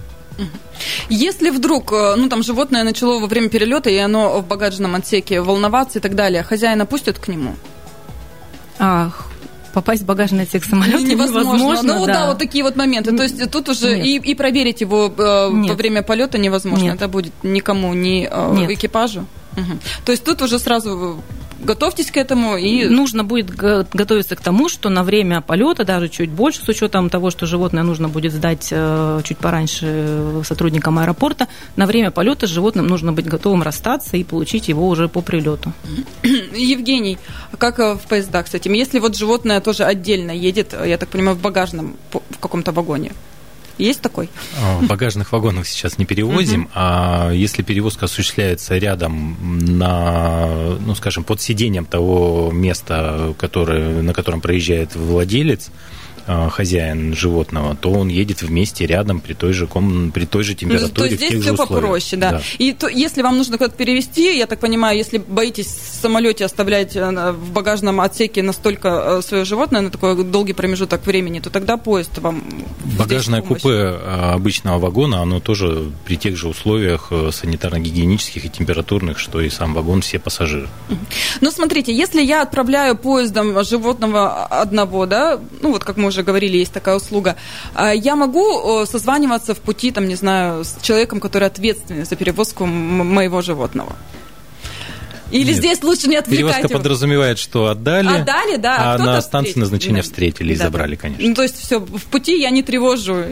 Если 1.09 1.49
вдруг, 1.49 1.91
э, 1.93 2.15
ну 2.15 2.29
там 2.29 2.43
животное 2.43 2.83
начало 2.83 3.19
во 3.19 3.27
время 3.27 3.49
перелета, 3.49 3.89
и 3.89 3.97
оно 3.97 4.39
в 4.39 4.47
багажном 4.47 4.93
отсеке 4.93 5.41
волноваться 5.41 5.97
и 5.97 6.01
так 6.01 6.13
далее, 6.13 6.43
хозяина 6.43 6.85
пустят 6.85 7.17
к 7.17 7.27
нему? 7.27 7.55
Ах, 8.79 9.30
попасть 9.73 10.03
в 10.03 10.05
багажный 10.05 10.43
отсек 10.43 10.63
самолета 10.63 11.03
невозможно. 11.03 11.57
невозможно 11.57 11.99
ну 11.99 12.05
да. 12.05 12.13
да, 12.13 12.27
вот 12.27 12.37
такие 12.37 12.63
вот 12.63 12.75
моменты. 12.75 13.15
То 13.15 13.23
есть 13.23 13.49
тут 13.51 13.69
уже 13.69 13.99
и, 13.99 14.17
и 14.17 14.35
проверить 14.35 14.81
его 14.81 15.11
э, 15.15 15.49
во 15.49 15.75
время 15.75 16.03
полета 16.03 16.37
невозможно. 16.37 16.83
Нет. 16.83 16.95
Это 16.95 17.07
будет 17.07 17.33
никому, 17.43 17.93
ни 17.93 18.27
э, 18.29 18.73
экипажу. 18.73 19.25
Угу. 19.57 19.79
То 20.05 20.11
есть 20.11 20.23
тут 20.23 20.41
уже 20.41 20.59
сразу 20.59 21.21
готовьтесь 21.63 22.11
к 22.11 22.17
этому 22.17 22.57
и... 22.57 22.85
Нужно 22.85 23.23
будет 23.23 23.49
готовиться 23.51 24.35
к 24.35 24.41
тому, 24.41 24.69
что 24.69 24.89
на 24.89 25.03
время 25.03 25.41
полета, 25.41 25.83
даже 25.83 26.09
чуть 26.09 26.29
больше, 26.29 26.63
с 26.63 26.67
учетом 26.67 27.09
того, 27.09 27.29
что 27.31 27.45
животное 27.45 27.83
нужно 27.83 28.09
будет 28.09 28.33
сдать 28.33 28.69
э, 28.71 29.21
чуть 29.23 29.37
пораньше 29.37 30.41
сотрудникам 30.43 30.99
аэропорта, 30.99 31.47
на 31.75 31.85
время 31.85 32.11
полета 32.11 32.47
с 32.47 32.49
животным 32.49 32.87
нужно 32.87 33.13
быть 33.13 33.27
готовым 33.27 33.63
расстаться 33.63 34.17
и 34.17 34.23
получить 34.23 34.67
его 34.67 34.87
уже 34.87 35.07
по 35.07 35.21
прилету. 35.21 35.73
Евгений, 36.23 37.17
как 37.57 37.79
э, 37.79 37.95
в 37.95 38.07
поездах 38.07 38.47
с 38.47 38.53
этим? 38.53 38.73
Если 38.73 38.99
вот 38.99 39.15
животное 39.15 39.61
тоже 39.61 39.83
отдельно 39.83 40.31
едет, 40.31 40.75
я 40.85 40.97
так 40.97 41.09
понимаю, 41.09 41.35
в 41.35 41.41
багажном 41.41 41.95
в 42.11 42.39
каком-то 42.39 42.71
вагоне, 42.71 43.11
Есть 43.81 44.01
такой? 44.01 44.29
А, 44.61 44.79
багажных 44.81 45.31
вагонах 45.31 45.65
сейчас 45.65 45.97
не 45.97 46.05
перевозим, 46.05 46.69
а 46.75 47.31
если 47.31 47.63
перевозка 47.63 48.05
осуществляется 48.05 48.77
рядом 48.77 49.37
на, 49.41 50.47
ну, 50.79 50.93
скажем, 50.93 51.23
под 51.23 51.41
сиденьем 51.41 51.85
того 51.85 52.51
места, 52.53 53.33
которое, 53.39 54.03
на 54.03 54.13
котором 54.13 54.39
проезжает 54.39 54.95
владелец, 54.95 55.71
хозяин 56.25 57.15
животного, 57.15 57.75
то 57.75 57.91
он 57.91 58.07
едет 58.07 58.41
вместе 58.41 58.85
рядом 58.85 59.19
при 59.19 59.33
той 59.33 59.53
же, 59.53 59.67
ком... 59.67 60.11
при 60.11 60.25
той 60.25 60.43
же 60.43 60.55
температуре. 60.55 60.91
То 60.91 61.05
есть 61.05 61.17
здесь 61.17 61.43
все 61.43 61.55
попроще, 61.55 62.19
да. 62.19 62.31
да. 62.31 62.41
И 62.57 62.73
то, 62.73 62.87
если 62.87 63.21
вам 63.21 63.37
нужно 63.37 63.57
куда-то 63.57 63.75
перевести, 63.75 64.37
я 64.37 64.47
так 64.47 64.59
понимаю, 64.59 64.97
если 64.97 65.17
боитесь 65.17 65.67
в 65.67 66.01
самолете 66.01 66.45
оставлять 66.45 66.95
э, 66.95 67.31
в 67.31 67.51
багажном 67.51 68.01
отсеке 68.01 68.43
настолько 68.43 69.19
э, 69.19 69.21
свое 69.21 69.45
животное 69.45 69.81
на 69.81 69.89
такой 69.89 70.23
долгий 70.23 70.53
промежуток 70.53 71.05
времени, 71.05 71.39
то 71.39 71.49
тогда 71.49 71.77
поезд 71.77 72.17
вам. 72.19 72.43
Багажное 72.97 73.41
купе 73.41 73.71
обычного 74.33 74.79
вагона, 74.79 75.21
оно 75.21 75.39
тоже 75.39 75.91
при 76.05 76.17
тех 76.17 76.37
же 76.37 76.47
условиях 76.47 77.11
санитарно-гигиенических 77.11 78.45
и 78.45 78.49
температурных, 78.49 79.19
что 79.19 79.41
и 79.41 79.49
сам 79.49 79.73
вагон, 79.73 80.01
все 80.01 80.19
пассажиры. 80.19 80.67
Ну, 81.41 81.51
смотрите, 81.51 81.93
если 81.93 82.21
я 82.21 82.41
отправляю 82.41 82.95
поездом 82.95 83.63
животного 83.63 84.45
одного, 84.45 85.05
да, 85.05 85.39
ну 85.61 85.71
вот 85.71 85.83
как 85.83 85.97
мы 85.97 86.10
уже 86.11 86.23
говорили, 86.23 86.57
есть 86.57 86.73
такая 86.73 86.95
услуга. 86.95 87.35
А 87.73 87.91
я 87.91 88.15
могу 88.15 88.85
созваниваться 88.85 89.53
в 89.53 89.59
пути, 89.59 89.91
там, 89.91 90.07
не 90.07 90.15
знаю, 90.15 90.63
с 90.63 90.77
человеком, 90.81 91.19
который 91.19 91.47
ответственный 91.47 92.05
за 92.05 92.15
перевозку 92.15 92.65
моего 92.65 93.41
животного? 93.41 93.95
Или 95.31 95.49
Нет. 95.49 95.57
здесь 95.57 95.83
лучше 95.83 96.07
не 96.07 96.17
отвлекать 96.17 96.37
Перевозка 96.37 96.67
его? 96.67 96.77
подразумевает, 96.77 97.39
что 97.39 97.67
отдали, 97.67 98.07
отдали 98.07 98.57
да, 98.57 98.93
а 98.93 98.97
на 98.97 99.21
станции 99.21 99.59
назначения 99.59 100.01
встретили 100.01 100.49
да. 100.49 100.53
и 100.53 100.57
забрали, 100.57 100.95
конечно. 100.95 101.27
Ну, 101.27 101.33
то 101.33 101.43
есть 101.43 101.57
все, 101.57 101.79
в 101.79 102.03
пути 102.05 102.39
я 102.39 102.49
не 102.49 102.63
тревожу 102.63 103.23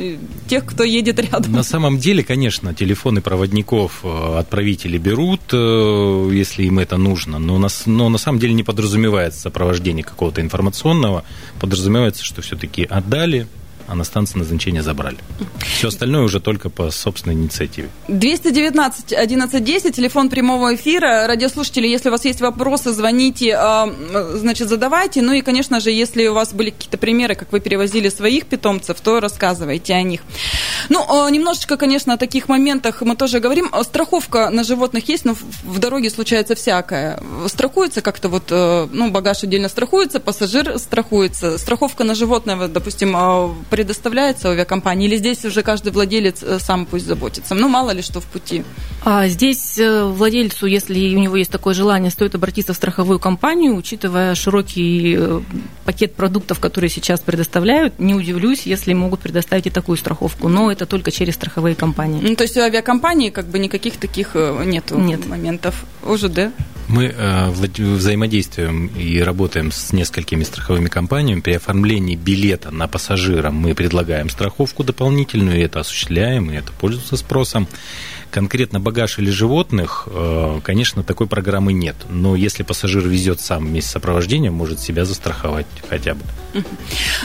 тех, 0.48 0.66
кто 0.66 0.84
едет 0.84 1.20
рядом. 1.20 1.52
На 1.52 1.64
самом 1.64 1.98
деле, 1.98 2.24
конечно, 2.24 2.74
телефоны 2.74 3.22
проводников 3.22 4.00
э, 4.04 4.38
отправители 4.38 4.98
берут, 4.98 5.42
э, 5.52 6.30
если 6.34 6.64
им 6.64 6.80
это 6.80 6.98
нужно, 6.98 7.40
но 7.40 7.58
на, 7.58 7.68
но 7.86 8.10
на 8.10 8.18
самом 8.18 8.40
деле 8.40 8.54
не 8.54 8.64
подразумевается 8.64 9.42
сопровождение 9.42 10.04
какого-то 10.04 10.42
информационного, 10.42 11.24
подразумевается, 11.60 12.24
что 12.24 12.42
все-таки 12.42 12.84
отдали, 12.84 13.48
а 13.90 13.96
на 13.96 14.04
станции 14.04 14.38
назначения 14.38 14.84
забрали. 14.84 15.18
Все 15.62 15.88
остальное 15.88 16.22
уже 16.22 16.40
только 16.40 16.70
по 16.70 16.92
собственной 16.92 17.36
инициативе. 17.36 17.90
219 18.08 19.14
1110, 19.14 19.96
телефон 19.96 20.30
прямого 20.30 20.76
эфира. 20.76 21.26
Радиослушатели, 21.28 21.88
если 21.88 22.10
у 22.10 22.12
вас 22.12 22.24
есть 22.26 22.40
вопросы, 22.40 22.92
звоните, 22.92 23.56
а, 23.56 23.92
значит, 24.34 24.70
задавайте. 24.70 25.22
Ну 25.22 25.34
и, 25.34 25.42
конечно 25.42 25.80
же, 25.80 25.92
если 25.92 26.28
у 26.28 26.34
вас 26.34 26.54
были 26.54 26.70
какие-то 26.70 26.98
примеры, 26.98 27.34
как 27.36 27.52
вы 27.52 27.60
перевозили 27.60 28.10
своих 28.10 28.46
питомцев, 28.46 29.00
то 29.02 29.20
рассказывайте 29.20 29.94
о 29.94 30.04
них. 30.04 30.22
Ну, 30.90 31.04
а, 31.08 31.30
немножечко, 31.30 31.78
конечно, 31.78 32.14
о 32.14 32.18
таких 32.18 32.48
моментах 32.48 33.02
мы 33.02 33.16
тоже 33.16 33.40
говорим. 33.40 33.72
Страховка 33.84 34.50
на 34.52 34.64
животных 34.64 35.10
есть, 35.10 35.26
но 35.26 35.36
в 35.64 35.80
дороге 35.80 36.12
случается 36.12 36.54
всякое. 36.54 37.20
Страхуется 37.48 38.02
как-то 38.02 38.30
вот, 38.30 38.44
э, 38.52 38.88
ну, 38.92 39.10
багаж 39.10 39.44
отдельно 39.44 39.70
страхуется, 39.70 40.20
пассажир 40.20 40.78
страхуется. 40.78 41.58
Страховка 41.58 42.04
на 42.04 42.14
животное, 42.14 42.68
допустим, 42.68 43.16
а, 43.16 43.56
предоставляется 43.80 44.50
авиакомпании, 44.50 45.08
или 45.08 45.16
здесь 45.16 45.46
уже 45.46 45.64
каждый 45.64 45.94
владелец 45.94 46.44
э, 46.44 46.60
сам 46.60 46.86
пусть 46.86 47.06
заботится? 47.06 47.56
Ну, 47.56 47.70
мало 47.70 47.92
ли 47.92 48.02
что 48.02 48.20
в 48.20 48.26
пути. 48.26 48.66
А 49.06 49.30
здесь 49.30 49.80
э, 49.80 50.04
владельцу, 50.04 50.66
если 50.66 51.16
у 51.16 51.20
него 51.20 51.38
есть 51.38 51.50
такое 51.50 51.74
желание, 51.74 52.12
стоит 52.12 52.36
обратиться 52.36 52.74
в 52.74 52.76
страховую 52.76 53.20
компанию, 53.20 53.78
учитывая 53.78 54.36
широкий 54.36 55.16
э, 55.18 55.42
пакет 55.86 56.14
продуктов, 56.16 56.60
которые 56.60 56.90
сейчас 56.90 57.22
предоставляют, 57.22 58.00
не 58.00 58.14
удивлюсь, 58.14 58.64
если 58.66 58.94
могут 58.94 59.22
предоставить 59.22 59.68
и 59.68 59.70
такую 59.70 59.96
страховку, 59.96 60.50
но 60.50 60.70
это 60.70 60.86
только 60.86 61.10
через 61.10 61.36
страховые 61.36 61.76
компании. 61.76 62.20
Ну, 62.22 62.36
то 62.36 62.44
есть 62.44 62.58
у 62.58 62.60
авиакомпании 62.60 63.30
как 63.30 63.46
бы 63.46 63.60
никаких 63.60 63.96
таких 63.96 64.36
нету 64.36 64.98
Нет. 64.98 65.26
моментов. 65.26 65.86
ОЖД? 66.06 66.52
Мы 66.90 67.14
э, 67.16 67.52
взаимодействуем 67.52 68.88
и 68.88 69.20
работаем 69.20 69.72
с 69.72 69.94
несколькими 69.94 70.44
страховыми 70.44 70.88
компаниями. 70.88 71.40
При 71.40 71.54
оформлении 71.54 72.16
билета 72.16 72.72
на 72.72 72.88
пассажира 72.88 73.52
мы 73.52 73.69
предлагаем 73.74 74.30
страховку 74.30 74.84
дополнительную, 74.84 75.60
и 75.60 75.64
это 75.64 75.80
осуществляем, 75.80 76.52
и 76.52 76.56
это 76.56 76.72
пользуется 76.74 77.18
спросом. 77.18 77.68
Конкретно 78.32 78.80
багаж 78.80 79.18
или 79.18 79.32
животных, 79.32 80.08
э, 80.12 80.60
конечно, 80.64 81.04
такой 81.04 81.26
программы 81.26 81.74
нет. 81.74 81.96
Но 82.10 82.36
если 82.36 82.62
пассажир 82.62 83.08
везет 83.08 83.42
сам 83.42 83.66
вместе 83.66 83.90
с 83.90 83.94
сопровождением, 83.94 84.54
может 84.54 84.80
себя 84.80 85.04
застраховать 85.06 85.66
хотя 85.90 86.14
бы. 86.14 86.22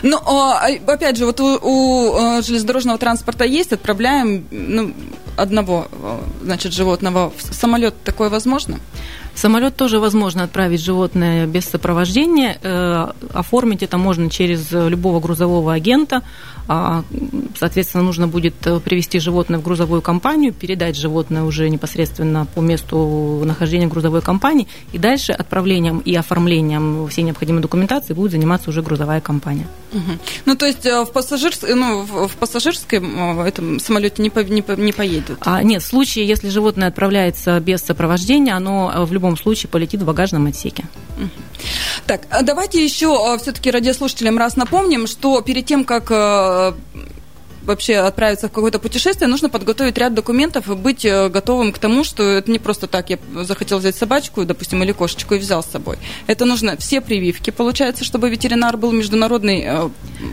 Ну, 0.02 0.18
а, 0.26 0.66
опять 0.86 1.18
же, 1.18 1.26
вот 1.26 1.40
у, 1.40 1.58
у 1.60 2.38
э, 2.38 2.42
железнодорожного 2.42 2.98
транспорта 2.98 3.44
есть, 3.44 3.72
отправляем 3.72 4.46
ну, 4.50 4.94
одного, 5.36 5.88
значит, 6.42 6.72
животного 6.72 7.32
в 7.36 7.54
самолет. 7.54 7.94
Такое 8.04 8.30
возможно? 8.30 8.80
Самолет 9.34 9.76
тоже 9.76 9.98
возможно 9.98 10.44
отправить 10.44 10.80
животное 10.80 11.46
без 11.46 11.64
сопровождения. 11.64 12.58
Э, 12.62 13.12
оформить 13.32 13.82
это 13.82 13.98
можно 13.98 14.30
через 14.30 14.70
любого 14.70 15.20
грузового 15.20 15.72
агента. 15.72 16.22
А, 16.66 17.04
соответственно, 17.58 18.04
нужно 18.04 18.26
будет 18.26 18.54
э, 18.66 18.80
привести 18.80 19.18
животное 19.18 19.58
в 19.58 19.62
грузовую 19.62 20.00
компанию, 20.00 20.52
передать 20.52 20.96
животное 20.96 21.42
уже 21.42 21.68
непосредственно 21.68 22.46
по 22.46 22.60
месту 22.60 23.42
нахождения 23.44 23.86
грузовой 23.86 24.22
компании, 24.22 24.66
и 24.92 24.98
дальше 24.98 25.32
отправлением 25.32 25.98
и 25.98 26.14
оформлением 26.14 27.06
всей 27.08 27.22
необходимой 27.22 27.60
документации 27.60 28.14
будет 28.14 28.32
заниматься 28.32 28.70
уже 28.70 28.80
грузовая 28.82 29.20
компания. 29.20 29.66
Угу. 29.92 30.18
Ну, 30.46 30.56
то 30.56 30.66
есть 30.66 30.86
э, 30.86 31.04
в, 31.04 31.12
пассажирс... 31.12 31.62
ну, 31.62 32.02
в 32.02 32.34
пассажирском 32.36 33.40
этом 33.40 33.78
самолете 33.78 34.22
не, 34.22 34.30
по... 34.30 34.38
не, 34.38 34.62
по... 34.62 34.72
не 34.72 34.92
поедут? 34.92 35.38
А, 35.42 35.62
нет, 35.62 35.82
в 35.82 35.86
случае, 35.86 36.26
если 36.26 36.48
животное 36.48 36.88
отправляется 36.88 37.60
без 37.60 37.80
сопровождения, 37.80 38.56
оно 38.56 39.04
в 39.04 39.12
любом 39.12 39.23
случае 39.36 39.70
полетит 39.70 40.02
в 40.02 40.04
багажном 40.04 40.46
отсеке. 40.46 40.84
Так, 42.06 42.22
а 42.30 42.42
давайте 42.42 42.84
еще 42.84 43.08
а, 43.14 43.38
все-таки 43.38 43.70
радиослушателям 43.70 44.36
раз 44.36 44.56
напомним, 44.56 45.06
что 45.06 45.40
перед 45.40 45.66
тем, 45.66 45.84
как 45.84 46.10
а, 46.10 46.74
вообще 47.64 47.96
отправиться 47.96 48.48
в 48.48 48.52
какое-то 48.52 48.78
путешествие, 48.78 49.28
нужно 49.28 49.48
подготовить 49.48 49.98
ряд 49.98 50.14
документов 50.14 50.68
и 50.68 50.74
быть 50.74 51.04
э, 51.04 51.28
готовым 51.28 51.72
к 51.72 51.78
тому, 51.78 52.04
что 52.04 52.22
это 52.22 52.50
не 52.50 52.58
просто 52.58 52.86
так, 52.86 53.10
я 53.10 53.18
захотел 53.42 53.78
взять 53.78 53.96
собачку, 53.96 54.44
допустим, 54.44 54.82
или 54.82 54.92
кошечку 54.92 55.34
и 55.34 55.38
взял 55.38 55.62
с 55.62 55.66
собой. 55.66 55.98
Это 56.26 56.44
нужно 56.44 56.76
все 56.76 57.00
прививки, 57.00 57.50
получается, 57.50 58.04
чтобы 58.04 58.30
ветеринар 58.30 58.76
был 58.76 58.92
международный. 58.92 59.62
Э, 59.62 59.88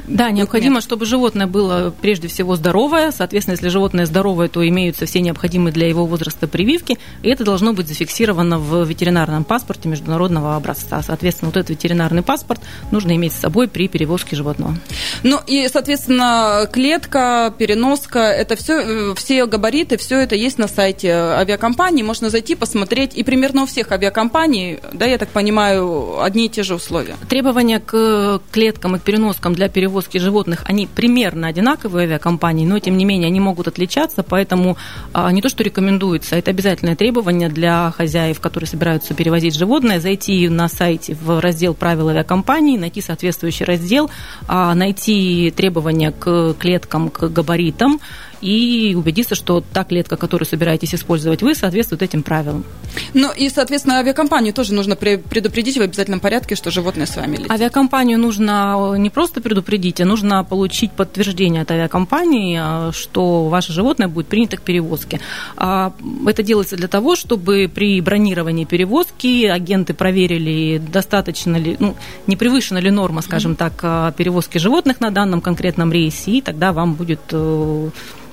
да, 0.07 0.25
документ. 0.25 0.37
необходимо, 0.37 0.81
чтобы 0.81 1.05
животное 1.05 1.47
было 1.47 1.93
прежде 2.01 2.27
всего 2.27 2.55
здоровое. 2.55 3.11
Соответственно, 3.11 3.53
если 3.53 3.69
животное 3.69 4.05
здоровое, 4.05 4.47
то 4.47 4.67
имеются 4.67 5.05
все 5.05 5.21
необходимые 5.21 5.73
для 5.73 5.87
его 5.87 6.05
возраста 6.05 6.47
прививки, 6.47 6.97
и 7.23 7.29
это 7.29 7.43
должно 7.43 7.73
быть 7.73 7.87
зафиксировано 7.87 8.59
в 8.59 8.83
ветеринарном 8.83 9.43
паспорте 9.43 9.89
международного 9.89 10.55
образца. 10.55 11.01
Соответственно, 11.01 11.49
вот 11.49 11.57
этот 11.57 11.69
ветеринарный 11.71 12.23
паспорт 12.23 12.61
нужно 12.91 13.15
иметь 13.15 13.33
с 13.33 13.39
собой 13.39 13.67
при 13.67 13.87
перевозке 13.87 14.35
животного. 14.35 14.75
Ну 15.23 15.39
и, 15.47 15.67
соответственно, 15.67 16.67
клетка 16.71 17.20
переноска, 17.57 18.19
это 18.19 18.55
все, 18.55 18.81
э, 18.81 19.15
все 19.15 19.45
габариты, 19.45 19.97
все 19.97 20.19
это 20.19 20.35
есть 20.35 20.57
на 20.57 20.67
сайте 20.67 21.11
авиакомпании. 21.11 22.03
Можно 22.03 22.29
зайти, 22.29 22.55
посмотреть. 22.55 23.15
И 23.15 23.23
примерно 23.23 23.63
у 23.63 23.65
всех 23.65 23.91
авиакомпаний, 23.91 24.79
да, 24.93 25.05
я 25.05 25.17
так 25.17 25.29
понимаю, 25.29 26.21
одни 26.21 26.45
и 26.45 26.49
те 26.49 26.63
же 26.63 26.75
условия. 26.75 27.15
Требования 27.29 27.79
к 27.79 28.41
клеткам 28.51 28.95
и 28.95 28.99
переноскам 28.99 29.53
для 29.53 29.69
перевозки 29.69 30.17
животных, 30.17 30.63
они 30.65 30.87
примерно 30.87 31.47
одинаковые 31.47 32.05
авиакомпании, 32.05 32.65
но 32.65 32.79
тем 32.79 32.97
не 32.97 33.05
менее 33.05 33.27
они 33.27 33.39
могут 33.39 33.67
отличаться, 33.67 34.23
поэтому 34.23 34.77
а, 35.13 35.31
не 35.31 35.41
то, 35.41 35.49
что 35.49 35.63
рекомендуется, 35.63 36.35
это 36.35 36.51
обязательное 36.51 36.95
требование 36.95 37.49
для 37.49 37.91
хозяев, 37.91 38.39
которые 38.39 38.67
собираются 38.67 39.13
перевозить 39.13 39.55
животное, 39.55 39.99
зайти 39.99 40.49
на 40.49 40.67
сайте 40.67 41.15
в 41.15 41.39
раздел 41.39 41.73
правил 41.73 42.09
авиакомпании, 42.09 42.77
найти 42.77 43.01
соответствующий 43.01 43.65
раздел, 43.65 44.09
а, 44.47 44.73
найти 44.73 45.53
требования 45.55 46.11
к 46.11 46.55
клеткам, 46.59 47.09
к 47.11 47.27
габаритам 47.29 47.99
и 48.41 48.95
убедиться, 48.95 49.35
что 49.35 49.63
та 49.73 49.83
клетка, 49.83 50.17
которую 50.17 50.47
собираетесь 50.47 50.93
использовать 50.95 51.41
вы, 51.41 51.55
соответствует 51.55 52.01
этим 52.01 52.23
правилам. 52.23 52.65
Ну 53.13 53.31
и, 53.31 53.49
соответственно, 53.49 53.99
авиакомпанию 53.99 54.53
тоже 54.53 54.73
нужно 54.73 54.95
предупредить 54.95 55.77
в 55.77 55.81
обязательном 55.81 56.19
порядке, 56.19 56.55
что 56.55 56.71
животное 56.71 57.05
с 57.05 57.15
вами 57.15 57.37
летит. 57.37 57.51
Авиакомпанию 57.51 58.19
нужно 58.19 58.95
не 58.97 59.09
просто 59.09 59.41
предупредить, 59.41 60.01
а 60.01 60.05
нужно 60.05 60.43
получить 60.43 60.91
подтверждение 60.91 61.61
от 61.61 61.71
авиакомпании, 61.71 62.59
а, 62.61 62.91
что 62.91 63.47
ваше 63.47 63.73
животное 63.73 64.07
будет 64.07 64.27
принято 64.27 64.57
к 64.57 64.61
перевозке. 64.61 65.19
А, 65.55 65.93
это 66.27 66.43
делается 66.43 66.75
для 66.75 66.87
того, 66.87 67.15
чтобы 67.15 67.71
при 67.73 68.01
бронировании 68.01 68.65
перевозки 68.65 69.45
агенты 69.45 69.93
проверили, 69.93 70.79
достаточно 70.79 71.57
ли, 71.57 71.77
ну, 71.79 71.95
не 72.27 72.35
превышена 72.35 72.79
ли 72.79 72.91
норма, 72.91 73.21
скажем 73.21 73.55
так, 73.55 74.15
перевозки 74.15 74.57
животных 74.57 74.99
на 74.99 75.11
данном 75.11 75.41
конкретном 75.41 75.91
рейсе, 75.91 76.31
и 76.31 76.41
тогда 76.41 76.73
вам 76.73 76.93
будет 76.93 77.21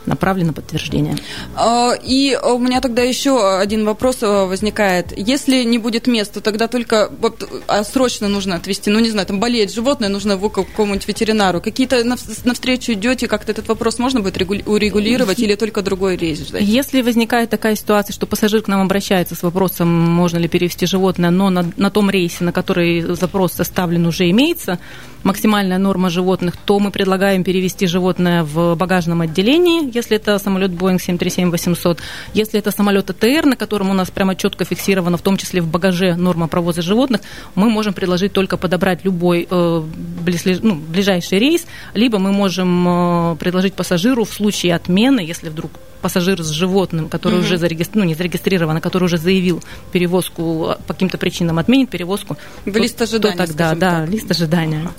э, 0.09 0.19
направлен 0.19 0.49
на 0.49 0.53
подтверждение. 0.53 1.17
А, 1.55 1.93
и 2.03 2.37
у 2.37 2.59
меня 2.59 2.81
тогда 2.81 3.03
еще 3.03 3.59
один 3.59 3.85
вопрос 3.85 4.23
э, 4.23 4.47
возникает. 4.47 5.17
Если 5.17 5.65
не 5.65 5.79
будет 5.79 6.07
места, 6.07 6.41
тогда 6.41 6.69
только 6.69 7.11
вот, 7.21 7.49
а 7.67 7.85
срочно 7.85 8.29
нужно 8.29 8.57
отвезти, 8.57 8.91
ну 8.91 8.99
не 9.01 9.11
знаю, 9.11 9.27
там 9.27 9.41
болеет 9.41 9.73
животное, 9.73 10.09
нужно 10.09 10.33
его 10.33 10.49
к 10.49 10.55
какому-нибудь 10.55 11.07
ветеринару. 11.07 11.61
Какие-то 11.61 12.03
навстречу 12.05 12.93
идете, 12.93 13.29
как-то 13.29 13.53
этот 13.53 13.69
вопрос 13.69 13.99
можно 13.99 14.21
будет 14.21 14.37
урегулировать 14.41 15.39
или 15.41 15.55
только 15.55 15.83
другой 15.83 16.17
рейс 16.17 16.41
ждать? 16.41 16.63
Если 16.63 17.03
возникает 17.03 17.51
такая 17.51 17.77
ситуация, 17.77 18.13
что 18.15 18.27
пассажир 18.27 18.63
к 18.63 18.69
нам 18.69 18.81
обращается 18.81 19.35
с 19.35 19.43
вопросом, 19.43 19.89
можно 19.89 20.39
ли 20.39 20.49
перевести 20.49 20.87
животное, 20.87 21.31
но 21.31 21.51
на, 21.51 21.71
на 21.77 21.91
том 21.91 22.11
рейсе, 22.11 22.45
на 22.45 22.53
который 22.53 23.03
запрос 23.03 23.53
составлен, 23.53 24.07
уже 24.07 24.31
имеется 24.31 24.79
максимальная 25.23 25.79
норма 25.79 26.11
животных, 26.11 26.57
то 26.57 26.79
мы 26.79 26.91
предлагаем 26.91 27.45
перевести 27.45 27.87
животное 27.87 28.45
в 28.45 28.75
багажном 28.77 29.21
отделении, 29.21 29.91
если 29.95 30.17
это 30.17 30.39
самолет 30.39 30.71
Boeing 30.71 30.99
737-800. 30.99 31.99
Если 32.35 32.59
это 32.59 32.71
самолет 32.71 33.11
АТР, 33.11 33.47
на 33.47 33.57
котором 33.57 33.91
у 33.91 33.95
нас 33.95 34.11
прямо 34.11 34.35
четко 34.35 34.65
фиксировано, 34.65 35.17
в 35.17 35.23
том 35.23 35.37
числе 35.37 35.61
в 35.61 35.69
багаже 35.69 36.15
норма 36.15 36.49
провоза 36.49 36.83
животных, 36.83 37.21
мы 37.55 37.71
можем 37.71 37.95
предложить 37.95 38.33
только 38.33 38.57
подобрать 38.57 39.05
любой 39.05 39.47
э, 39.51 39.83
близлеж... 40.21 40.59
ну, 40.63 40.75
ближайший 40.75 41.39
рейс, 41.39 41.67
либо 41.95 42.19
мы 42.19 42.33
можем 42.33 42.89
э, 42.89 43.37
предложить 43.37 43.75
пассажиру 43.75 44.25
в 44.25 44.33
случае 44.33 44.75
отмены, 44.75 45.21
если 45.21 45.49
вдруг 45.49 45.71
пассажир 46.01 46.43
с 46.43 46.49
животным, 46.49 47.09
который 47.09 47.39
угу. 47.39 47.45
уже 47.45 47.57
зарегистрирован, 47.57 48.05
ну, 48.05 48.09
не 48.09 48.15
зарегистрирован, 48.15 48.77
а 48.77 48.81
который 48.81 49.05
уже 49.05 49.19
заявил 49.19 49.63
перевозку 49.93 50.75
по 50.87 50.93
каким-то 50.95 51.19
причинам, 51.19 51.59
отменит 51.59 51.91
перевозку. 51.91 52.37
В 52.65 52.73
то, 52.73 52.79
лист 52.79 53.01
ожидания, 53.01 53.37
то 53.37 53.47
тогда, 53.47 53.75
да, 53.75 54.01
так. 54.01 54.09
лист 54.09 54.31
ожидания. 54.31 54.91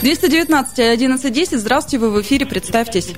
219 0.00 0.78
1110, 0.78 1.58
здравствуйте, 1.58 1.98
вы 1.98 2.10
в 2.10 2.20
эфире, 2.22 2.46
представьтесь. 2.46 3.14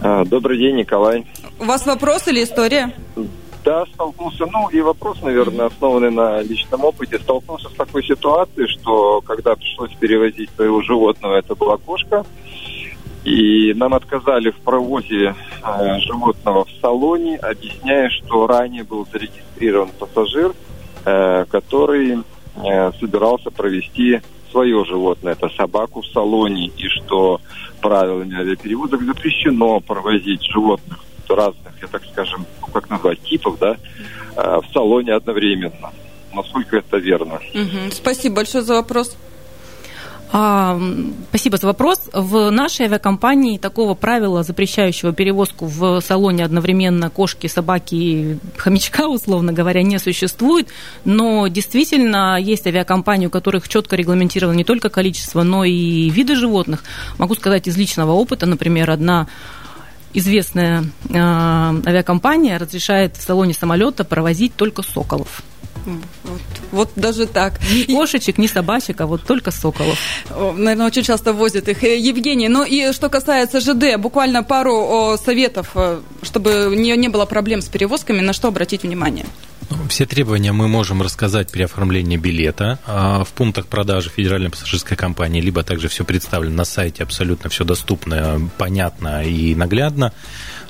А, 0.00 0.24
добрый 0.24 0.58
день, 0.58 0.76
Николай. 0.76 1.26
У 1.58 1.64
вас 1.64 1.86
вопрос 1.86 2.28
или 2.28 2.42
история? 2.42 2.92
Да, 3.64 3.86
столкнулся, 3.86 4.44
ну 4.52 4.68
и 4.68 4.80
вопрос, 4.82 5.22
наверное, 5.22 5.66
основанный 5.66 6.10
на 6.10 6.42
личном 6.42 6.84
опыте. 6.84 7.18
Столкнулся 7.18 7.70
с 7.70 7.72
такой 7.72 8.04
ситуацией, 8.04 8.68
что 8.68 9.22
когда 9.22 9.54
пришлось 9.54 9.94
перевозить 9.94 10.50
своего 10.54 10.82
животного, 10.82 11.36
это 11.36 11.54
была 11.54 11.78
кошка, 11.78 12.26
и 13.24 13.72
нам 13.74 13.94
отказали 13.94 14.50
в 14.50 14.56
провозе 14.56 15.34
э, 15.62 15.98
животного 16.00 16.64
в 16.64 16.70
салоне, 16.80 17.36
объясняя, 17.36 18.10
что 18.10 18.46
ранее 18.46 18.84
был 18.84 19.06
зарегистрирован 19.10 19.90
пассажир, 19.98 20.52
э, 21.04 21.46
который 21.50 22.18
э, 22.56 22.92
собирался 23.00 23.50
провести 23.50 24.20
свое 24.50 24.84
животное, 24.84 25.32
это 25.32 25.48
собаку 25.48 26.02
в 26.02 26.06
салоне, 26.06 26.68
и 26.76 26.88
что 26.88 27.40
правилами 27.80 28.38
авиаперевозок 28.38 29.02
запрещено 29.02 29.80
провозить 29.80 30.44
животных 30.44 31.00
разных, 31.28 31.72
я 31.80 31.88
так 31.88 32.02
скажем, 32.12 32.46
ну, 32.60 32.66
как 32.68 32.90
назвать, 32.90 33.20
типов, 33.22 33.58
да, 33.58 33.76
э, 34.36 34.60
в 34.60 34.72
салоне 34.72 35.12
одновременно. 35.12 35.92
Насколько 36.32 36.78
это 36.78 36.96
верно? 36.96 37.34
Угу. 37.54 37.92
Спасибо 37.92 38.36
большое 38.36 38.64
за 38.64 38.74
вопрос. 38.74 39.16
А, 40.36 40.76
спасибо 41.28 41.58
за 41.58 41.68
вопрос. 41.68 42.00
В 42.12 42.50
нашей 42.50 42.86
авиакомпании 42.86 43.56
такого 43.56 43.94
правила, 43.94 44.42
запрещающего 44.42 45.12
перевозку 45.12 45.66
в 45.66 46.00
салоне 46.00 46.44
одновременно 46.44 47.08
кошки, 47.08 47.46
собаки 47.46 47.94
и 47.94 48.38
хомячка, 48.56 49.06
условно 49.08 49.52
говоря, 49.52 49.84
не 49.84 49.96
существует. 50.00 50.70
Но 51.04 51.46
действительно 51.46 52.36
есть 52.36 52.66
авиакомпании, 52.66 53.28
у 53.28 53.30
которых 53.30 53.68
четко 53.68 53.94
регламентировано 53.94 54.56
не 54.56 54.64
только 54.64 54.88
количество, 54.88 55.44
но 55.44 55.62
и 55.62 56.10
виды 56.10 56.34
животных. 56.34 56.82
Могу 57.16 57.36
сказать 57.36 57.68
из 57.68 57.76
личного 57.76 58.10
опыта, 58.10 58.46
например, 58.46 58.90
одна 58.90 59.28
известная 60.14 60.82
э, 61.10 61.16
авиакомпания 61.16 62.58
разрешает 62.58 63.16
в 63.16 63.22
салоне 63.22 63.54
самолета 63.54 64.02
провозить 64.02 64.56
только 64.56 64.82
соколов. 64.82 65.44
Вот, 65.84 66.40
вот 66.72 66.90
даже 66.96 67.26
так. 67.26 67.60
Ни 67.70 67.94
кошечек, 67.94 68.38
ни 68.38 68.46
собачек, 68.46 69.00
а 69.00 69.06
вот 69.06 69.24
только 69.24 69.50
соколов. 69.50 69.98
Наверное, 70.30 70.86
очень 70.86 71.02
часто 71.02 71.32
возят 71.32 71.68
их. 71.68 71.84
Э, 71.84 71.98
Евгений, 71.98 72.48
ну 72.48 72.64
и 72.64 72.92
что 72.92 73.08
касается 73.08 73.60
ЖД, 73.60 73.98
буквально 73.98 74.42
пару 74.42 75.16
советов, 75.22 75.70
э, 75.74 76.00
чтобы 76.22 76.74
не, 76.76 76.96
не 76.96 77.08
было 77.08 77.26
проблем 77.26 77.60
с 77.60 77.66
перевозками, 77.66 78.20
на 78.20 78.32
что 78.32 78.48
обратить 78.48 78.82
внимание? 78.82 79.26
Ну, 79.70 79.88
все 79.88 80.06
требования 80.06 80.52
мы 80.52 80.68
можем 80.68 81.00
рассказать 81.00 81.50
при 81.50 81.62
оформлении 81.62 82.16
билета 82.16 82.78
а 82.86 83.24
в 83.24 83.32
пунктах 83.32 83.66
продажи 83.66 84.10
Федеральной 84.10 84.50
пассажирской 84.50 84.96
компании, 84.96 85.40
либо 85.40 85.62
также 85.62 85.88
все 85.88 86.04
представлено 86.04 86.56
на 86.56 86.64
сайте, 86.64 87.02
абсолютно 87.02 87.48
все 87.48 87.64
доступно, 87.64 88.50
понятно 88.58 89.24
и 89.24 89.54
наглядно. 89.54 90.12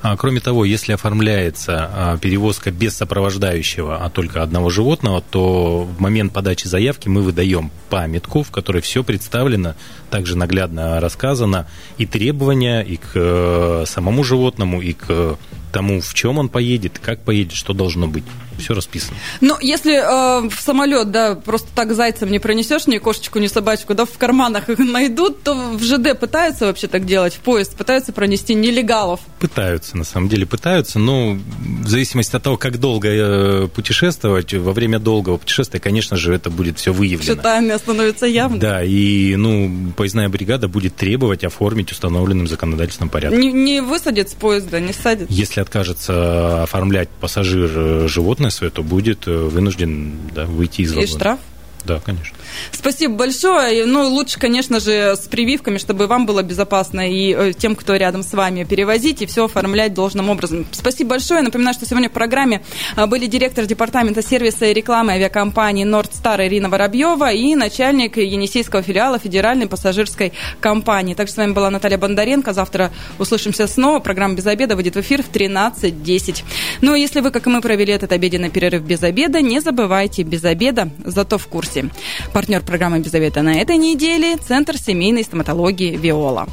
А, 0.05 0.19
кроме 0.19 0.41
того, 0.41 0.67
если 0.67 0.93
оформляется 0.93 1.91
а, 1.91 2.19
перевозка 2.19 2.71
без 2.71 2.95
сопровождающего, 2.95 4.05
а 4.05 4.11
только 4.11 4.43
одного 4.43 4.69
животного, 4.69 5.23
то 5.23 5.85
в 5.85 5.99
момент 5.99 6.35
подачи 6.35 6.67
заявки 6.67 7.09
мы 7.09 7.23
выдаем 7.23 7.71
памятку, 7.89 8.43
в 8.43 8.51
которой 8.51 8.83
все 8.83 9.03
представлено, 9.03 9.77
также 10.11 10.37
наглядно 10.37 11.01
рассказано, 11.01 11.67
и 11.97 12.05
требования 12.05 12.83
и 12.83 12.99
к 12.99 13.13
э, 13.15 13.85
самому 13.87 14.25
животному, 14.25 14.83
и 14.83 14.93
к 14.93 15.39
тому, 15.75 16.01
в 16.01 16.15
чем 16.15 16.39
он 16.39 16.49
поедет, 16.49 17.01
как 17.01 17.21
поедет, 17.21 17.55
что 17.55 17.73
должно 17.73 18.07
быть. 18.07 18.23
Все 18.59 18.75
расписано. 18.75 19.17
Ну, 19.41 19.57
если 19.61 19.95
э, 19.95 20.49
в 20.49 20.61
самолет, 20.61 21.11
да, 21.11 21.35
просто 21.35 21.69
так 21.75 21.93
зайцем 21.95 22.31
не 22.31 22.39
пронесешь 22.39 22.87
ни 22.87 22.99
кошечку, 22.99 23.41
ни 23.41 23.49
собачку, 23.49 23.95
да, 23.95 24.05
в 24.05 24.17
карманах 24.17 24.69
их 24.69 24.79
найдут, 24.99 25.43
то 25.43 25.55
в 25.55 25.83
ЖД 25.83 26.19
пытаются 26.19 26.67
вообще 26.67 26.87
так 26.87 27.07
делать, 27.07 27.35
в 27.35 27.39
поезд 27.39 27.77
пытаются 27.77 28.13
пронести 28.13 28.55
нелегалов. 28.55 29.21
Пытаются, 29.45 29.99
на 29.99 30.05
самом 30.05 30.31
деле 30.31 30.47
пытаются, 30.47 30.99
но 30.99 31.37
в 31.83 31.87
зависимости 31.87 32.35
от 32.35 32.43
того, 32.43 32.57
как 32.57 32.81
долго 32.81 33.09
э, 33.11 33.69
путешествовать, 33.69 34.55
во 34.55 34.73
время 34.73 34.99
долгого 34.99 35.37
путешествия, 35.37 35.81
конечно 35.81 36.17
же, 36.17 36.33
это 36.33 36.49
будет 36.49 36.79
все 36.79 36.95
выявлено. 36.95 37.35
Все 37.35 37.79
становится 37.79 38.25
явно. 38.25 38.59
Да, 38.59 38.83
и, 38.83 39.37
ну, 39.37 39.93
поездная 39.99 40.31
бригада 40.31 40.67
будет 40.67 40.97
требовать 40.97 41.45
оформить 41.45 41.93
установленным 41.93 42.49
законодательством 42.49 43.11
порядком. 43.11 43.39
Не, 43.39 43.53
не 43.53 43.83
высадит 43.83 44.31
с 44.31 44.33
поезда, 44.33 44.81
не 44.81 44.95
садит? 44.95 45.31
Если 45.31 45.61
откажется 45.61 46.63
оформлять 46.63 47.11
пассажир 47.21 47.71
э, 47.75 48.09
животное 48.09 48.49
свое, 48.49 48.71
то 48.71 48.83
будет 48.83 49.27
э, 49.27 49.31
вынужден 49.31 50.15
да, 50.35 50.47
выйти 50.47 50.81
из 50.81 50.93
вагона. 50.93 51.05
И 51.05 51.07
штраф? 51.07 51.39
Да, 51.85 52.01
конечно. 52.01 52.35
Спасибо 52.73 53.15
большое. 53.15 53.85
Ну, 53.85 54.09
лучше, 54.09 54.39
конечно 54.39 54.81
же, 54.81 55.17
с 55.17 55.29
прививками, 55.29 55.77
чтобы 55.77 56.07
вам 56.07 56.25
было 56.25 56.43
безопасно 56.43 57.11
и 57.11 57.35
э, 57.35 57.53
тем, 57.53 57.77
кто 57.77 57.95
рядом 57.97 58.23
с 58.23 58.33
вами, 58.33 58.65
перевозить 58.65 59.21
и 59.21 59.27
все 59.27 59.45
оформлять 59.45 59.93
должным 59.93 60.31
образом. 60.31 60.67
Спасибо 60.73 61.11
большое. 61.11 61.43
Напоминаю, 61.43 61.75
что 61.75 61.85
сегодня 61.85 62.09
в 62.09 62.13
программе 62.13 62.63
э, 62.97 63.05
были 63.07 63.27
директор 63.27 63.67
департамента 63.67 64.23
сервиса 64.23 64.65
и 64.67 64.73
рекламы 64.73 65.13
авиакомпании 65.13 65.85
«Нордстар» 65.85 66.41
Ирина 66.41 66.71
Воробьева 66.71 67.31
и 67.33 67.55
начальник 67.55 68.17
Енисейского 68.17 68.83
филиала 68.83 69.19
Федеральной 69.19 69.67
пассажирской 69.67 70.33
компании. 70.61 71.15
Также 71.15 71.35
с 71.35 71.37
вами 71.37 71.53
была 71.53 71.69
Наталья 71.69 71.99
Бондаренко. 71.99 72.55
Завтра 72.55 72.93
услышимся 73.19 73.67
снова. 73.67 73.99
Программа 73.99 74.37
«Без 74.37 74.47
обеда» 74.47 74.75
выйдет 74.75 74.97
в 74.97 75.01
эфир 75.01 75.23
в 75.23 75.31
13.10. 75.31 76.45
Ну, 76.81 76.95
если 76.95 77.21
вы, 77.21 77.31
как 77.31 77.47
и 77.47 77.51
мы, 77.51 77.61
провели 77.61 77.93
этот 77.93 78.13
обеденный 78.13 78.49
перерыв 78.49 78.83
без 78.83 79.03
обеда, 79.03 79.43
не 79.43 79.61
забывайте 79.61 80.23
без 80.23 80.45
обеда, 80.45 80.89
зато 81.05 81.37
в 81.37 81.47
курсе 81.47 81.74
области. 81.75 81.91
Партнер 82.33 82.63
программы 82.63 83.01
«Без 83.01 83.15
обеда» 83.15 83.43
на 83.43 83.55
этой 83.57 83.77
неделе– 83.77 84.37
Центр 84.49 84.77
семейной 84.77 85.25
стоматологии 85.25 85.97
«Виола». 85.97 86.47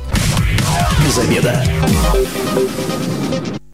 Без. 1.05 1.63